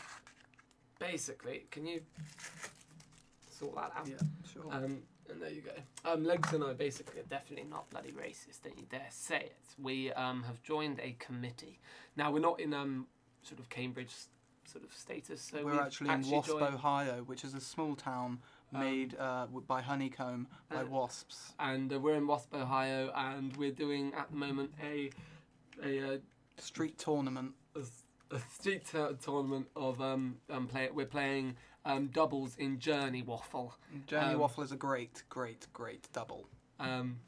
basically, 0.98 1.66
can 1.70 1.86
you 1.86 2.02
sort 3.50 3.74
that 3.76 3.92
out? 3.96 4.06
Yeah, 4.06 4.16
sure. 4.52 4.64
Um, 4.72 5.02
and 5.30 5.42
there 5.42 5.50
you 5.50 5.60
go. 5.62 5.72
Um, 6.10 6.24
Legs 6.24 6.52
and 6.52 6.64
I 6.64 6.72
basically 6.72 7.20
are 7.20 7.24
definitely 7.24 7.68
not 7.68 7.90
bloody 7.90 8.12
racist. 8.12 8.62
Don't 8.62 8.78
you 8.78 8.86
dare 8.90 9.06
say 9.10 9.36
it. 9.46 9.56
We 9.82 10.12
um, 10.12 10.42
have 10.44 10.62
joined 10.62 11.00
a 11.00 11.16
committee. 11.18 11.78
Now 12.16 12.30
we're 12.30 12.38
not 12.40 12.60
in 12.60 12.72
um, 12.72 13.06
sort 13.42 13.60
of 13.60 13.68
Cambridge 13.68 14.12
sort 14.64 14.84
of 14.84 14.92
status. 14.94 15.42
So 15.42 15.64
We're 15.64 15.72
we've 15.72 15.80
actually 15.80 16.10
in 16.10 16.30
Wasp, 16.30 16.48
joined- 16.48 16.62
Ohio, 16.74 17.22
which 17.26 17.44
is 17.44 17.54
a 17.54 17.60
small 17.60 17.94
town 17.94 18.38
made 18.72 19.16
uh, 19.18 19.46
by 19.66 19.80
honeycomb 19.80 20.46
by 20.70 20.82
uh, 20.82 20.86
wasps. 20.86 21.52
and 21.58 21.92
uh, 21.92 21.98
we're 22.00 22.14
in 22.14 22.26
Wasp, 22.26 22.54
Ohio, 22.54 23.10
and 23.14 23.56
we're 23.56 23.72
doing 23.72 24.12
at 24.14 24.30
the 24.30 24.36
moment 24.36 24.72
a 24.82 25.10
a, 25.84 26.14
uh, 26.14 26.18
Street 26.56 26.98
tournament. 26.98 27.52
a, 27.76 27.80
a 28.34 28.40
street 28.50 28.84
tour- 28.84 29.14
tournament 29.22 29.66
of 29.76 30.00
um, 30.00 30.36
um 30.50 30.66
play. 30.66 30.88
We're 30.92 31.06
playing 31.06 31.56
um, 31.84 32.08
doubles 32.08 32.56
in 32.56 32.78
Journey 32.80 33.22
Waffle. 33.22 33.74
Journey 34.06 34.34
Um, 34.34 34.40
Waffle 34.40 34.64
is 34.64 34.72
a 34.72 34.76
great, 34.76 35.22
great, 35.28 35.66
great 35.72 36.08
double. 36.12 36.48
Um, 36.80 37.18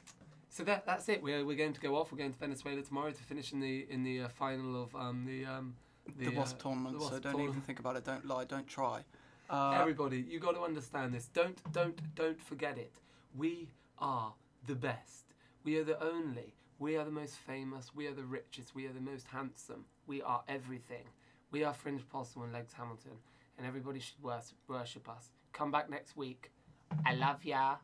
so 0.49 0.63
that 0.65 0.85
that's 0.85 1.07
it. 1.09 1.23
We're 1.23 1.45
we're 1.45 1.57
going 1.57 1.73
to 1.73 1.79
go 1.79 1.95
off. 1.95 2.11
We're 2.11 2.17
going 2.17 2.33
to 2.33 2.39
Venezuela 2.39 2.81
tomorrow 2.81 3.11
to 3.11 3.23
finish 3.23 3.53
in 3.53 3.59
the 3.61 3.87
in 3.89 4.03
the 4.03 4.21
uh, 4.23 4.27
final 4.27 4.83
of 4.83 4.93
um, 4.95 5.25
the 5.25 5.45
um, 5.45 5.75
The, 6.17 6.29
Wasp 6.29 6.57
uh, 6.59 6.63
tournament. 6.63 6.99
the 6.99 7.05
so 7.05 7.09
don't 7.11 7.21
tournament. 7.21 7.49
even 7.49 7.61
think 7.61 7.79
about 7.79 7.95
it. 7.95 8.03
Don't 8.03 8.25
lie. 8.25 8.43
Don't 8.45 8.67
try. 8.67 9.03
Uh, 9.51 9.71
Everybody, 9.81 10.25
you 10.29 10.39
got 10.39 10.53
to 10.55 10.61
understand 10.61 11.13
this. 11.13 11.25
Don't 11.33 11.59
don't 11.73 11.99
don't 12.15 12.41
forget 12.41 12.77
it. 12.77 12.93
We 13.35 13.69
are 13.99 14.33
the 14.65 14.75
best. 14.75 15.25
We 15.65 15.77
are 15.77 15.83
the 15.83 16.01
only. 16.01 16.55
We 16.79 16.95
are 16.97 17.03
the 17.05 17.11
most 17.11 17.35
famous. 17.35 17.91
We 17.93 18.07
are 18.07 18.13
the 18.13 18.23
richest. 18.23 18.73
We 18.73 18.87
are 18.87 18.93
the 18.93 19.01
most 19.01 19.27
handsome. 19.27 19.85
We 20.07 20.21
are 20.21 20.41
everything. 20.47 21.05
We 21.51 21.63
are 21.65 21.73
Fringe 21.73 22.01
Possil 22.13 22.43
and 22.43 22.53
Legs 22.53 22.73
Hamilton, 22.73 23.17
and 23.57 23.67
everybody 23.67 23.99
should 23.99 24.23
wors- 24.23 24.53
worship 24.67 25.09
us. 25.09 25.29
Come 25.53 25.69
back 25.69 25.89
next 25.89 26.15
week. 26.15 26.49
I 27.05 27.13
love 27.15 27.43
ya. 27.43 27.75